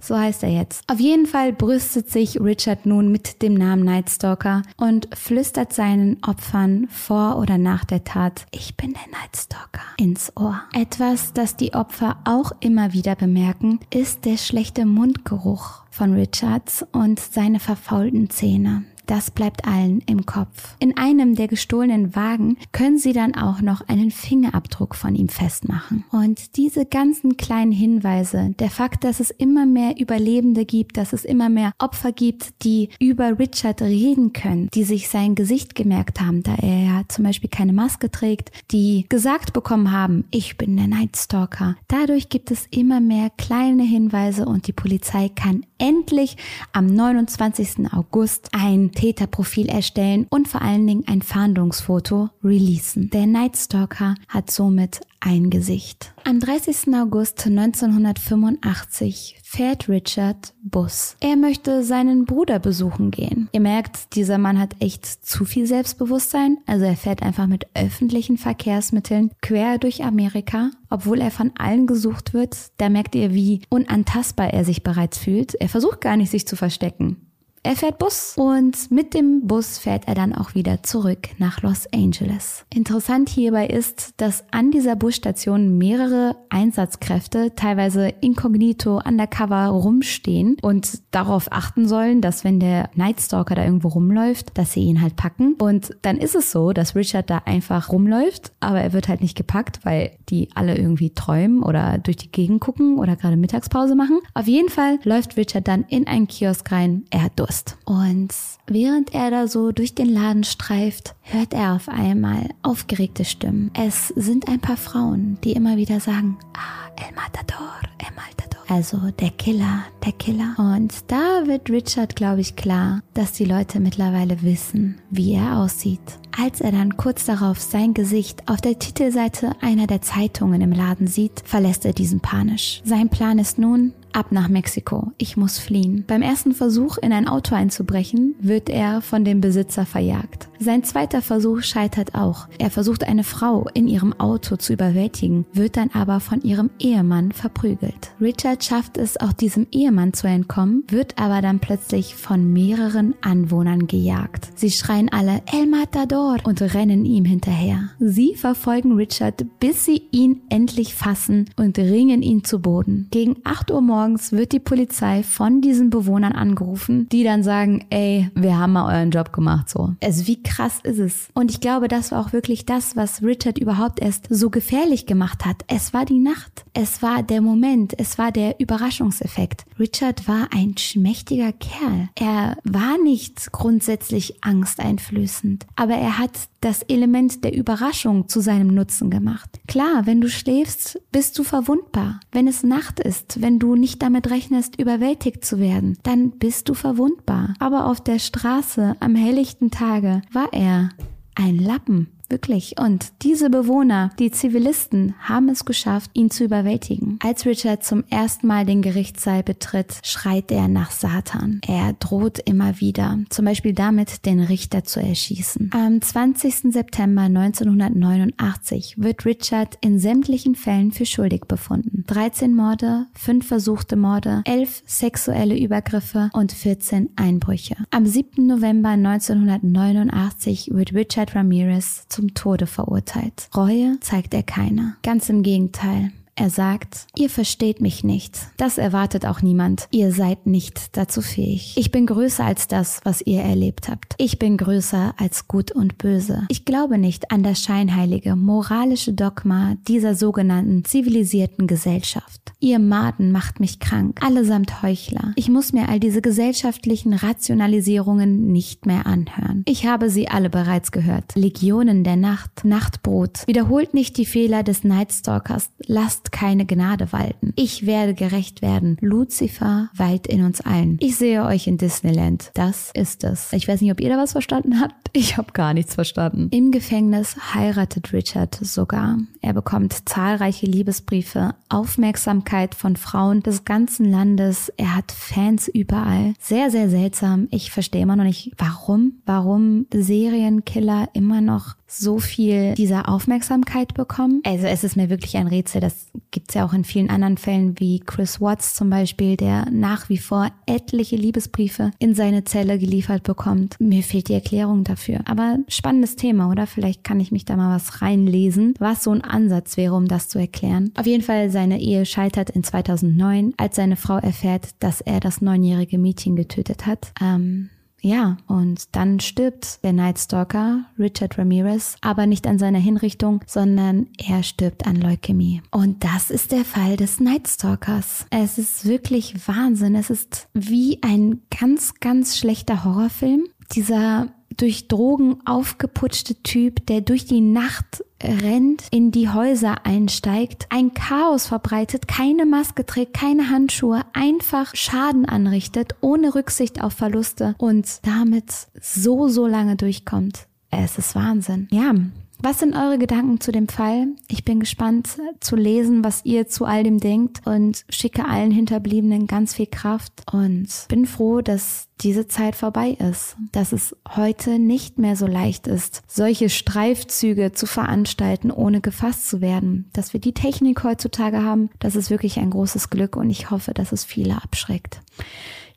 So 0.06 0.16
heißt 0.16 0.44
er 0.44 0.50
jetzt. 0.50 0.84
Auf 0.88 1.00
jeden 1.00 1.26
Fall 1.26 1.52
brüstet 1.52 2.08
sich 2.12 2.40
Richard 2.40 2.86
nun 2.86 3.10
mit 3.10 3.42
dem 3.42 3.54
Namen 3.54 3.82
Nightstalker 3.82 4.62
und 4.76 5.08
flüstert 5.16 5.72
seinen 5.72 6.22
Opfern 6.22 6.86
vor 6.88 7.38
oder 7.40 7.58
nach 7.58 7.84
der 7.84 8.04
Tat, 8.04 8.46
ich 8.52 8.76
bin 8.76 8.92
der 8.92 9.20
Nightstalker, 9.20 9.82
ins 9.96 10.30
Ohr. 10.36 10.62
Etwas, 10.72 11.32
das 11.32 11.56
die 11.56 11.74
Opfer 11.74 12.18
auch 12.24 12.52
immer 12.60 12.92
wieder 12.92 13.16
bemerken, 13.16 13.80
ist 13.92 14.24
der 14.26 14.36
schlechte 14.36 14.86
Mundgeruch 14.86 15.82
von 15.90 16.14
Richards 16.14 16.86
und 16.92 17.18
seine 17.18 17.58
verfaulten 17.58 18.30
Zähne. 18.30 18.84
Das 19.06 19.30
bleibt 19.30 19.66
allen 19.66 20.00
im 20.06 20.26
Kopf. 20.26 20.74
In 20.80 20.96
einem 20.96 21.36
der 21.36 21.46
gestohlenen 21.46 22.16
Wagen 22.16 22.56
können 22.72 22.98
sie 22.98 23.12
dann 23.12 23.36
auch 23.36 23.60
noch 23.60 23.86
einen 23.88 24.10
Fingerabdruck 24.10 24.96
von 24.96 25.14
ihm 25.14 25.28
festmachen. 25.28 26.04
Und 26.10 26.56
diese 26.56 26.86
ganzen 26.86 27.36
kleinen 27.36 27.70
Hinweise, 27.70 28.54
der 28.58 28.68
Fakt, 28.68 29.04
dass 29.04 29.20
es 29.20 29.30
immer 29.30 29.64
mehr 29.64 30.00
Überlebende 30.00 30.64
gibt, 30.64 30.96
dass 30.96 31.12
es 31.12 31.24
immer 31.24 31.48
mehr 31.48 31.72
Opfer 31.78 32.10
gibt, 32.10 32.64
die 32.64 32.88
über 32.98 33.38
Richard 33.38 33.80
reden 33.80 34.32
können, 34.32 34.68
die 34.74 34.82
sich 34.82 35.08
sein 35.08 35.36
Gesicht 35.36 35.76
gemerkt 35.76 36.20
haben, 36.20 36.42
da 36.42 36.54
er 36.56 36.84
ja 36.84 37.02
zum 37.08 37.24
Beispiel 37.24 37.50
keine 37.50 37.72
Maske 37.72 38.10
trägt, 38.10 38.50
die 38.72 39.06
gesagt 39.08 39.52
bekommen 39.52 39.92
haben, 39.92 40.24
ich 40.32 40.58
bin 40.58 40.76
der 40.76 40.88
Nightstalker. 40.88 41.76
Dadurch 41.86 42.28
gibt 42.28 42.50
es 42.50 42.66
immer 42.70 43.00
mehr 43.00 43.30
kleine 43.30 43.84
Hinweise 43.84 44.46
und 44.46 44.66
die 44.66 44.72
Polizei 44.72 45.28
kann 45.28 45.64
endlich 45.78 46.36
am 46.72 46.86
29. 46.86 47.92
August 47.92 48.48
ein 48.52 48.90
Täterprofil 48.96 49.68
erstellen 49.68 50.26
und 50.30 50.48
vor 50.48 50.62
allen 50.62 50.86
Dingen 50.86 51.04
ein 51.06 51.22
Fahndungsfoto 51.22 52.30
releasen. 52.42 53.10
Der 53.10 53.26
Night 53.26 53.56
Stalker 53.56 54.16
hat 54.26 54.50
somit 54.50 55.00
ein 55.20 55.50
Gesicht. 55.50 56.12
Am 56.24 56.40
30. 56.40 56.94
August 56.94 57.46
1985 57.46 59.38
fährt 59.42 59.88
Richard 59.88 60.54
Bus. 60.62 61.16
Er 61.20 61.36
möchte 61.36 61.84
seinen 61.84 62.24
Bruder 62.24 62.58
besuchen 62.58 63.10
gehen. 63.10 63.48
Ihr 63.52 63.60
merkt, 63.60 64.14
dieser 64.16 64.38
Mann 64.38 64.58
hat 64.58 64.74
echt 64.80 65.06
zu 65.06 65.44
viel 65.44 65.66
Selbstbewusstsein. 65.66 66.58
Also 66.66 66.84
er 66.84 66.96
fährt 66.96 67.22
einfach 67.22 67.46
mit 67.46 67.66
öffentlichen 67.74 68.38
Verkehrsmitteln 68.38 69.30
quer 69.42 69.78
durch 69.78 70.04
Amerika, 70.04 70.70
obwohl 70.90 71.20
er 71.20 71.30
von 71.30 71.52
allen 71.56 71.86
gesucht 71.86 72.34
wird. 72.34 72.56
Da 72.78 72.88
merkt 72.88 73.14
ihr, 73.14 73.34
wie 73.34 73.62
unantastbar 73.68 74.52
er 74.52 74.64
sich 74.64 74.82
bereits 74.82 75.18
fühlt. 75.18 75.54
Er 75.54 75.68
versucht 75.68 76.00
gar 76.00 76.16
nicht, 76.16 76.30
sich 76.30 76.46
zu 76.46 76.56
verstecken. 76.56 77.25
Er 77.66 77.74
fährt 77.74 77.98
Bus 77.98 78.34
und 78.36 78.92
mit 78.92 79.12
dem 79.12 79.48
Bus 79.48 79.78
fährt 79.78 80.06
er 80.06 80.14
dann 80.14 80.32
auch 80.32 80.54
wieder 80.54 80.84
zurück 80.84 81.30
nach 81.38 81.62
Los 81.62 81.92
Angeles. 81.92 82.64
Interessant 82.72 83.28
hierbei 83.28 83.66
ist, 83.66 84.14
dass 84.18 84.44
an 84.52 84.70
dieser 84.70 84.94
Busstation 84.94 85.76
mehrere 85.76 86.36
Einsatzkräfte 86.48 87.56
teilweise 87.56 88.06
inkognito 88.20 89.00
undercover 89.04 89.66
rumstehen 89.66 90.58
und 90.62 91.00
darauf 91.10 91.50
achten 91.50 91.88
sollen, 91.88 92.20
dass 92.20 92.44
wenn 92.44 92.60
der 92.60 92.88
Nightstalker 92.94 93.56
da 93.56 93.64
irgendwo 93.64 93.88
rumläuft, 93.88 94.56
dass 94.56 94.72
sie 94.72 94.84
ihn 94.84 95.02
halt 95.02 95.16
packen. 95.16 95.54
Und 95.54 95.90
dann 96.02 96.18
ist 96.18 96.36
es 96.36 96.52
so, 96.52 96.72
dass 96.72 96.94
Richard 96.94 97.30
da 97.30 97.38
einfach 97.46 97.90
rumläuft, 97.90 98.52
aber 98.60 98.80
er 98.80 98.92
wird 98.92 99.08
halt 99.08 99.22
nicht 99.22 99.36
gepackt, 99.36 99.80
weil 99.82 100.12
die 100.28 100.50
alle 100.54 100.78
irgendwie 100.78 101.10
träumen 101.10 101.64
oder 101.64 101.98
durch 101.98 102.16
die 102.16 102.30
Gegend 102.30 102.60
gucken 102.60 102.96
oder 102.98 103.16
gerade 103.16 103.36
Mittagspause 103.36 103.96
machen. 103.96 104.20
Auf 104.34 104.46
jeden 104.46 104.68
Fall 104.68 105.00
läuft 105.02 105.36
Richard 105.36 105.66
dann 105.66 105.82
in 105.88 106.06
einen 106.06 106.28
Kiosk 106.28 106.70
rein. 106.70 107.02
Er 107.10 107.24
hat 107.24 107.32
Durst. 107.40 107.55
Angst. 107.56 107.76
Und 107.84 108.34
während 108.66 109.14
er 109.14 109.30
da 109.30 109.48
so 109.48 109.72
durch 109.72 109.94
den 109.94 110.08
Laden 110.08 110.44
streift, 110.44 111.14
hört 111.22 111.54
er 111.54 111.74
auf 111.74 111.88
einmal 111.88 112.50
aufgeregte 112.62 113.24
Stimmen. 113.24 113.70
Es 113.74 114.08
sind 114.08 114.48
ein 114.48 114.60
paar 114.60 114.76
Frauen, 114.76 115.38
die 115.44 115.52
immer 115.52 115.76
wieder 115.76 116.00
sagen, 116.00 116.38
ah, 116.54 116.90
El 116.96 117.14
Matador, 117.14 117.80
El 117.98 118.14
Matador. 118.14 118.46
Also 118.68 118.98
der 119.20 119.30
Killer, 119.30 119.84
der 120.04 120.12
Killer. 120.12 120.54
Und 120.58 120.92
da 121.06 121.46
wird 121.46 121.70
Richard, 121.70 122.16
glaube 122.16 122.40
ich, 122.40 122.56
klar, 122.56 123.00
dass 123.14 123.32
die 123.32 123.44
Leute 123.44 123.78
mittlerweile 123.78 124.42
wissen, 124.42 125.00
wie 125.08 125.34
er 125.34 125.58
aussieht. 125.58 126.00
Als 126.36 126.60
er 126.60 126.72
dann 126.72 126.96
kurz 126.96 127.24
darauf 127.24 127.60
sein 127.60 127.94
Gesicht 127.94 128.42
auf 128.48 128.60
der 128.60 128.78
Titelseite 128.78 129.52
einer 129.60 129.86
der 129.86 130.02
Zeitungen 130.02 130.60
im 130.60 130.72
Laden 130.72 131.06
sieht, 131.06 131.42
verlässt 131.44 131.86
er 131.86 131.92
diesen 131.92 132.20
panisch. 132.20 132.82
Sein 132.84 133.08
Plan 133.08 133.38
ist 133.38 133.58
nun, 133.58 133.92
Ab 134.16 134.32
nach 134.32 134.48
Mexiko. 134.48 135.12
Ich 135.18 135.36
muss 135.36 135.58
fliehen. 135.58 136.04
Beim 136.06 136.22
ersten 136.22 136.52
Versuch, 136.52 136.96
in 136.96 137.12
ein 137.12 137.28
Auto 137.28 137.54
einzubrechen, 137.54 138.34
wird 138.40 138.70
er 138.70 139.02
von 139.02 139.26
dem 139.26 139.42
Besitzer 139.42 139.84
verjagt. 139.84 140.48
Sein 140.58 140.84
zweiter 140.84 141.22
Versuch 141.22 141.62
scheitert 141.62 142.14
auch. 142.14 142.48
Er 142.58 142.70
versucht 142.70 143.04
eine 143.04 143.24
Frau 143.24 143.66
in 143.74 143.88
ihrem 143.88 144.12
Auto 144.18 144.56
zu 144.56 144.72
überwältigen, 144.72 145.46
wird 145.52 145.76
dann 145.76 145.90
aber 145.92 146.20
von 146.20 146.42
ihrem 146.42 146.70
Ehemann 146.78 147.32
verprügelt. 147.32 148.12
Richard 148.20 148.64
schafft 148.64 148.96
es 148.96 149.20
auch 149.20 149.32
diesem 149.32 149.66
Ehemann 149.70 150.12
zu 150.12 150.26
entkommen, 150.26 150.84
wird 150.88 151.18
aber 151.18 151.42
dann 151.42 151.58
plötzlich 151.58 152.14
von 152.14 152.52
mehreren 152.52 153.14
Anwohnern 153.20 153.86
gejagt. 153.86 154.48
Sie 154.54 154.70
schreien 154.70 155.10
alle 155.10 155.42
El 155.52 155.66
Matador 155.66 156.38
und 156.44 156.62
rennen 156.62 157.04
ihm 157.04 157.24
hinterher. 157.24 157.90
Sie 157.98 158.34
verfolgen 158.34 158.92
Richard, 158.92 159.44
bis 159.60 159.84
sie 159.84 160.02
ihn 160.10 160.40
endlich 160.48 160.94
fassen 160.94 161.50
und 161.56 161.78
ringen 161.78 162.22
ihn 162.22 162.44
zu 162.44 162.60
Boden. 162.60 163.08
Gegen 163.10 163.36
8 163.44 163.70
Uhr 163.70 163.80
morgens 163.80 164.32
wird 164.32 164.52
die 164.52 164.60
Polizei 164.60 165.22
von 165.22 165.60
diesen 165.60 165.90
Bewohnern 165.90 166.32
angerufen, 166.32 167.08
die 167.10 167.24
dann 167.24 167.42
sagen, 167.42 167.84
ey, 167.90 168.30
wir 168.34 168.58
haben 168.58 168.72
mal 168.72 168.94
euren 168.94 169.10
Job 169.10 169.32
gemacht, 169.32 169.68
so. 169.68 169.94
Also 170.02 170.26
wie 170.26 170.42
krass 170.46 170.78
ist 170.82 170.98
es? 170.98 171.28
Und 171.34 171.50
ich 171.50 171.60
glaube, 171.60 171.88
das 171.88 172.12
war 172.12 172.20
auch 172.20 172.32
wirklich 172.32 172.64
das, 172.64 172.96
was 172.96 173.22
Richard 173.22 173.58
überhaupt 173.58 174.00
erst 174.00 174.26
so 174.30 174.48
gefährlich 174.48 175.06
gemacht 175.06 175.44
hat. 175.44 175.64
Es 175.66 175.92
war 175.92 176.04
die 176.04 176.18
Nacht. 176.18 176.64
Es 176.72 177.02
war 177.02 177.22
der 177.22 177.40
Moment. 177.40 177.98
Es 177.98 178.16
war 178.16 178.32
der 178.32 178.60
Überraschungseffekt. 178.60 179.64
Richard 179.78 180.28
war 180.28 180.48
ein 180.52 180.76
schmächtiger 180.78 181.52
Kerl. 181.52 182.08
Er 182.14 182.56
war 182.64 182.96
nicht 183.02 183.52
grundsätzlich 183.52 184.42
angsteinflößend, 184.42 185.66
aber 185.74 185.94
er 185.94 186.18
hat 186.18 186.32
das 186.60 186.82
Element 186.82 187.44
der 187.44 187.54
Überraschung 187.54 188.28
zu 188.28 188.40
seinem 188.40 188.68
Nutzen 188.68 189.10
gemacht. 189.10 189.60
Klar, 189.68 190.06
wenn 190.06 190.20
du 190.20 190.28
schläfst, 190.28 191.00
bist 191.12 191.38
du 191.38 191.44
verwundbar. 191.44 192.20
Wenn 192.32 192.48
es 192.48 192.62
Nacht 192.62 192.98
ist, 192.98 193.40
wenn 193.40 193.58
du 193.58 193.76
nicht 193.76 194.02
damit 194.02 194.30
rechnest, 194.30 194.78
überwältigt 194.78 195.44
zu 195.44 195.60
werden, 195.60 195.96
dann 196.02 196.32
bist 196.32 196.68
du 196.68 196.74
verwundbar. 196.74 197.54
Aber 197.60 197.86
auf 197.86 198.00
der 198.00 198.18
Straße 198.18 198.96
am 198.98 199.14
helllichten 199.14 199.70
Tage 199.70 200.22
war 200.36 200.52
er 200.52 200.90
ein 201.34 201.58
Lappen. 201.58 202.08
Wirklich. 202.28 202.74
Und 202.78 203.12
diese 203.22 203.50
Bewohner, 203.50 204.10
die 204.18 204.30
Zivilisten, 204.30 205.14
haben 205.20 205.48
es 205.48 205.64
geschafft, 205.64 206.10
ihn 206.14 206.30
zu 206.30 206.44
überwältigen. 206.44 207.18
Als 207.22 207.46
Richard 207.46 207.84
zum 207.84 208.04
ersten 208.10 208.46
Mal 208.46 208.66
den 208.66 208.82
Gerichtssaal 208.82 209.42
betritt, 209.42 210.00
schreit 210.02 210.50
er 210.50 210.68
nach 210.68 210.90
Satan. 210.90 211.60
Er 211.66 211.92
droht 211.92 212.38
immer 212.40 212.80
wieder, 212.80 213.18
zum 213.28 213.44
Beispiel 213.44 213.72
damit, 213.72 214.26
den 214.26 214.40
Richter 214.40 214.84
zu 214.84 215.00
erschießen. 215.00 215.70
Am 215.72 216.00
20. 216.00 216.72
September 216.72 217.22
1989 217.22 218.96
wird 218.98 219.24
Richard 219.24 219.78
in 219.80 219.98
sämtlichen 219.98 220.54
Fällen 220.54 220.92
für 220.92 221.06
schuldig 221.06 221.42
befunden. 221.46 222.04
13 222.06 222.54
Morde, 222.54 223.06
5 223.14 223.46
versuchte 223.46 223.96
Morde, 223.96 224.42
11 224.44 224.82
sexuelle 224.86 225.58
Übergriffe 225.58 226.30
und 226.32 226.52
14 226.52 227.10
Einbrüche. 227.16 227.76
Am 227.90 228.06
7. 228.06 228.46
November 228.46 228.90
1989 228.90 230.70
wird 230.72 230.92
Richard 230.92 231.34
Ramirez 231.34 232.04
zum 232.16 232.32
Tode 232.32 232.66
verurteilt. 232.66 233.50
Reue 233.54 233.98
zeigt 234.00 234.32
er 234.32 234.42
keine. 234.42 234.96
Ganz 235.02 235.28
im 235.28 235.42
Gegenteil. 235.42 236.12
Er 236.38 236.50
sagt, 236.50 237.06
ihr 237.16 237.30
versteht 237.30 237.80
mich 237.80 238.04
nicht. 238.04 238.38
Das 238.58 238.76
erwartet 238.76 239.24
auch 239.24 239.40
niemand. 239.40 239.88
Ihr 239.90 240.12
seid 240.12 240.46
nicht 240.46 240.94
dazu 240.98 241.22
fähig. 241.22 241.72
Ich 241.78 241.90
bin 241.90 242.04
größer 242.04 242.44
als 242.44 242.68
das, 242.68 243.00
was 243.04 243.22
ihr 243.22 243.40
erlebt 243.40 243.88
habt. 243.88 244.14
Ich 244.18 244.38
bin 244.38 244.58
größer 244.58 245.14
als 245.16 245.48
Gut 245.48 245.72
und 245.72 245.96
Böse. 245.96 246.44
Ich 246.50 246.66
glaube 246.66 246.98
nicht 246.98 247.30
an 247.30 247.42
das 247.42 247.62
scheinheilige, 247.62 248.36
moralische 248.36 249.14
Dogma 249.14 249.76
dieser 249.88 250.14
sogenannten 250.14 250.84
zivilisierten 250.84 251.66
Gesellschaft. 251.66 252.52
Ihr 252.60 252.80
Maden 252.80 253.32
macht 253.32 253.58
mich 253.58 253.80
krank, 253.80 254.18
allesamt 254.22 254.82
Heuchler. 254.82 255.32
Ich 255.36 255.48
muss 255.48 255.72
mir 255.72 255.88
all 255.88 256.00
diese 256.00 256.20
gesellschaftlichen 256.20 257.14
Rationalisierungen 257.14 258.52
nicht 258.52 258.84
mehr 258.84 259.06
anhören. 259.06 259.62
Ich 259.66 259.86
habe 259.86 260.10
sie 260.10 260.28
alle 260.28 260.50
bereits 260.50 260.92
gehört. 260.92 261.34
Legionen 261.34 262.04
der 262.04 262.16
Nacht, 262.16 262.64
Nachtbrot. 262.64 263.46
Wiederholt 263.46 263.94
nicht 263.94 264.18
die 264.18 264.26
Fehler 264.26 264.62
des 264.62 264.84
Nightstalkers. 264.84 265.70
Lasst 265.86 266.25
keine 266.32 266.66
Gnade 266.66 267.12
walten. 267.12 267.52
Ich 267.56 267.86
werde 267.86 268.14
gerecht 268.14 268.62
werden. 268.62 268.96
Lucifer 269.00 269.88
weilt 269.94 270.26
in 270.26 270.44
uns 270.44 270.60
allen. 270.60 270.96
Ich 271.00 271.16
sehe 271.16 271.44
euch 271.44 271.66
in 271.66 271.78
Disneyland. 271.78 272.50
Das 272.54 272.90
ist 272.94 273.24
es. 273.24 273.52
Ich 273.52 273.68
weiß 273.68 273.80
nicht, 273.80 273.92
ob 273.92 274.00
ihr 274.00 274.08
da 274.08 274.18
was 274.18 274.32
verstanden 274.32 274.80
habt. 274.80 274.94
Ich 275.16 275.38
habe 275.38 275.52
gar 275.52 275.72
nichts 275.72 275.94
verstanden. 275.94 276.48
Im 276.50 276.70
Gefängnis 276.70 277.36
heiratet 277.54 278.12
Richard 278.12 278.54
sogar. 278.54 279.18
Er 279.40 279.54
bekommt 279.54 280.06
zahlreiche 280.06 280.66
Liebesbriefe, 280.66 281.54
Aufmerksamkeit 281.70 282.74
von 282.74 282.96
Frauen 282.96 283.42
des 283.42 283.64
ganzen 283.64 284.10
Landes. 284.10 284.70
Er 284.76 284.94
hat 284.94 285.12
Fans 285.12 285.68
überall. 285.68 286.34
Sehr, 286.38 286.70
sehr 286.70 286.90
seltsam. 286.90 287.48
Ich 287.50 287.70
verstehe 287.70 288.02
immer 288.02 288.16
noch 288.16 288.24
nicht, 288.24 288.52
warum, 288.58 289.14
warum 289.24 289.86
Serienkiller 289.90 291.08
immer 291.14 291.40
noch 291.40 291.76
so 291.86 292.18
viel 292.18 292.74
dieser 292.74 293.08
Aufmerksamkeit 293.08 293.94
bekommen. 293.94 294.42
Also 294.44 294.66
es 294.66 294.84
ist 294.84 294.96
mir 294.96 295.08
wirklich 295.08 295.36
ein 295.36 295.46
Rätsel. 295.46 295.80
Das 295.80 296.06
gibt's 296.30 296.54
ja 296.54 296.66
auch 296.66 296.72
in 296.72 296.84
vielen 296.84 297.10
anderen 297.10 297.36
Fällen 297.36 297.78
wie 297.78 298.00
Chris 298.00 298.40
Watts 298.40 298.74
zum 298.74 298.90
Beispiel, 298.90 299.36
der 299.36 299.70
nach 299.70 300.08
wie 300.08 300.18
vor 300.18 300.50
etliche 300.66 301.16
Liebesbriefe 301.16 301.92
in 301.98 302.14
seine 302.14 302.44
Zelle 302.44 302.78
geliefert 302.78 303.22
bekommt. 303.22 303.76
Mir 303.78 304.02
fehlt 304.02 304.28
die 304.28 304.34
Erklärung 304.34 304.84
dafür. 304.84 305.20
Aber 305.26 305.58
spannendes 305.68 306.16
Thema, 306.16 306.50
oder? 306.50 306.66
Vielleicht 306.66 307.04
kann 307.04 307.20
ich 307.20 307.32
mich 307.32 307.44
da 307.44 307.56
mal 307.56 307.74
was 307.74 308.02
reinlesen, 308.02 308.74
was 308.78 309.04
so 309.04 309.12
ein 309.12 309.22
Ansatz 309.22 309.76
wäre, 309.76 309.94
um 309.94 310.08
das 310.08 310.28
zu 310.28 310.38
erklären. 310.38 310.92
Auf 310.96 311.06
jeden 311.06 311.22
Fall, 311.22 311.50
seine 311.50 311.80
Ehe 311.80 312.04
scheitert 312.04 312.50
in 312.50 312.64
2009, 312.64 313.54
als 313.56 313.76
seine 313.76 313.96
Frau 313.96 314.16
erfährt, 314.16 314.70
dass 314.80 315.00
er 315.00 315.20
das 315.20 315.40
neunjährige 315.40 315.98
Mädchen 315.98 316.36
getötet 316.36 316.86
hat. 316.86 317.12
Ähm, 317.20 317.70
ja, 318.02 318.36
und 318.46 318.94
dann 318.94 319.20
stirbt 319.20 319.82
der 319.82 319.92
Night 319.92 320.18
Stalker, 320.18 320.84
Richard 320.98 321.38
Ramirez, 321.38 321.96
aber 322.02 322.26
nicht 322.26 322.46
an 322.46 322.58
seiner 322.58 322.78
Hinrichtung, 322.78 323.40
sondern 323.46 324.08
er 324.18 324.42
stirbt 324.42 324.86
an 324.86 324.96
Leukämie. 324.96 325.62
Und 325.70 326.04
das 326.04 326.30
ist 326.30 326.52
der 326.52 326.64
Fall 326.64 326.96
des 326.96 327.20
Night 327.20 327.48
Stalkers. 327.48 328.26
Es 328.30 328.58
ist 328.58 328.84
wirklich 328.84 329.48
Wahnsinn. 329.48 329.94
Es 329.94 330.10
ist 330.10 330.48
wie 330.52 331.02
ein 331.02 331.42
ganz, 331.58 331.94
ganz 331.94 332.38
schlechter 332.38 332.84
Horrorfilm. 332.84 333.44
Dieser 333.72 334.28
durch 334.56 334.88
Drogen 334.88 335.38
aufgeputschte 335.44 336.42
Typ, 336.42 336.86
der 336.86 337.00
durch 337.00 337.26
die 337.26 337.40
Nacht 337.40 338.04
rennt, 338.22 338.84
in 338.90 339.10
die 339.10 339.28
Häuser 339.28 339.84
einsteigt, 339.84 340.66
ein 340.70 340.94
Chaos 340.94 341.46
verbreitet, 341.46 342.08
keine 342.08 342.46
Maske 342.46 342.86
trägt, 342.86 343.14
keine 343.14 343.50
Handschuhe, 343.50 344.02
einfach 344.14 344.74
Schaden 344.74 345.26
anrichtet, 345.26 345.94
ohne 346.00 346.34
Rücksicht 346.34 346.82
auf 346.82 346.94
Verluste 346.94 347.54
und 347.58 347.86
damit 348.02 348.68
so, 348.80 349.28
so 349.28 349.46
lange 349.46 349.76
durchkommt. 349.76 350.46
Es 350.70 350.98
ist 350.98 351.14
Wahnsinn. 351.14 351.68
Ja, 351.70 351.94
was 352.38 352.58
sind 352.58 352.74
eure 352.74 352.98
Gedanken 352.98 353.40
zu 353.40 353.50
dem 353.50 353.68
Fall? 353.68 354.08
Ich 354.28 354.44
bin 354.44 354.60
gespannt 354.60 355.08
zu 355.40 355.56
lesen, 355.56 356.04
was 356.04 356.24
ihr 356.24 356.48
zu 356.48 356.64
all 356.64 356.84
dem 356.84 357.00
denkt 357.00 357.46
und 357.46 357.84
schicke 357.88 358.26
allen 358.26 358.50
Hinterbliebenen 358.50 359.26
ganz 359.26 359.54
viel 359.54 359.66
Kraft 359.66 360.12
und 360.30 360.68
bin 360.88 361.06
froh, 361.06 361.40
dass 361.40 361.88
diese 362.02 362.28
Zeit 362.28 362.54
vorbei 362.54 362.90
ist, 362.90 363.36
dass 363.52 363.72
es 363.72 363.96
heute 364.14 364.58
nicht 364.58 364.98
mehr 364.98 365.16
so 365.16 365.26
leicht 365.26 365.66
ist, 365.66 366.02
solche 366.06 366.50
Streifzüge 366.50 367.52
zu 367.52 367.66
veranstalten, 367.66 368.50
ohne 368.50 368.80
gefasst 368.80 369.28
zu 369.28 369.40
werden. 369.40 369.88
Dass 369.94 370.12
wir 370.12 370.20
die 370.20 370.34
Technik 370.34 370.84
heutzutage 370.84 371.42
haben, 371.42 371.70
das 371.78 371.96
ist 371.96 372.10
wirklich 372.10 372.38
ein 372.38 372.50
großes 372.50 372.90
Glück 372.90 373.16
und 373.16 373.30
ich 373.30 373.50
hoffe, 373.50 373.72
dass 373.72 373.92
es 373.92 374.04
viele 374.04 374.36
abschreckt. 374.42 375.00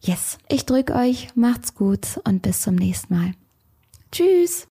Yes, 0.02 0.38
ich 0.50 0.66
drücke 0.66 0.94
euch, 0.96 1.30
macht's 1.36 1.74
gut 1.74 2.20
und 2.26 2.42
bis 2.42 2.62
zum 2.62 2.76
nächsten 2.76 3.14
Mal. 3.16 3.34
Tschüss! 4.12 4.68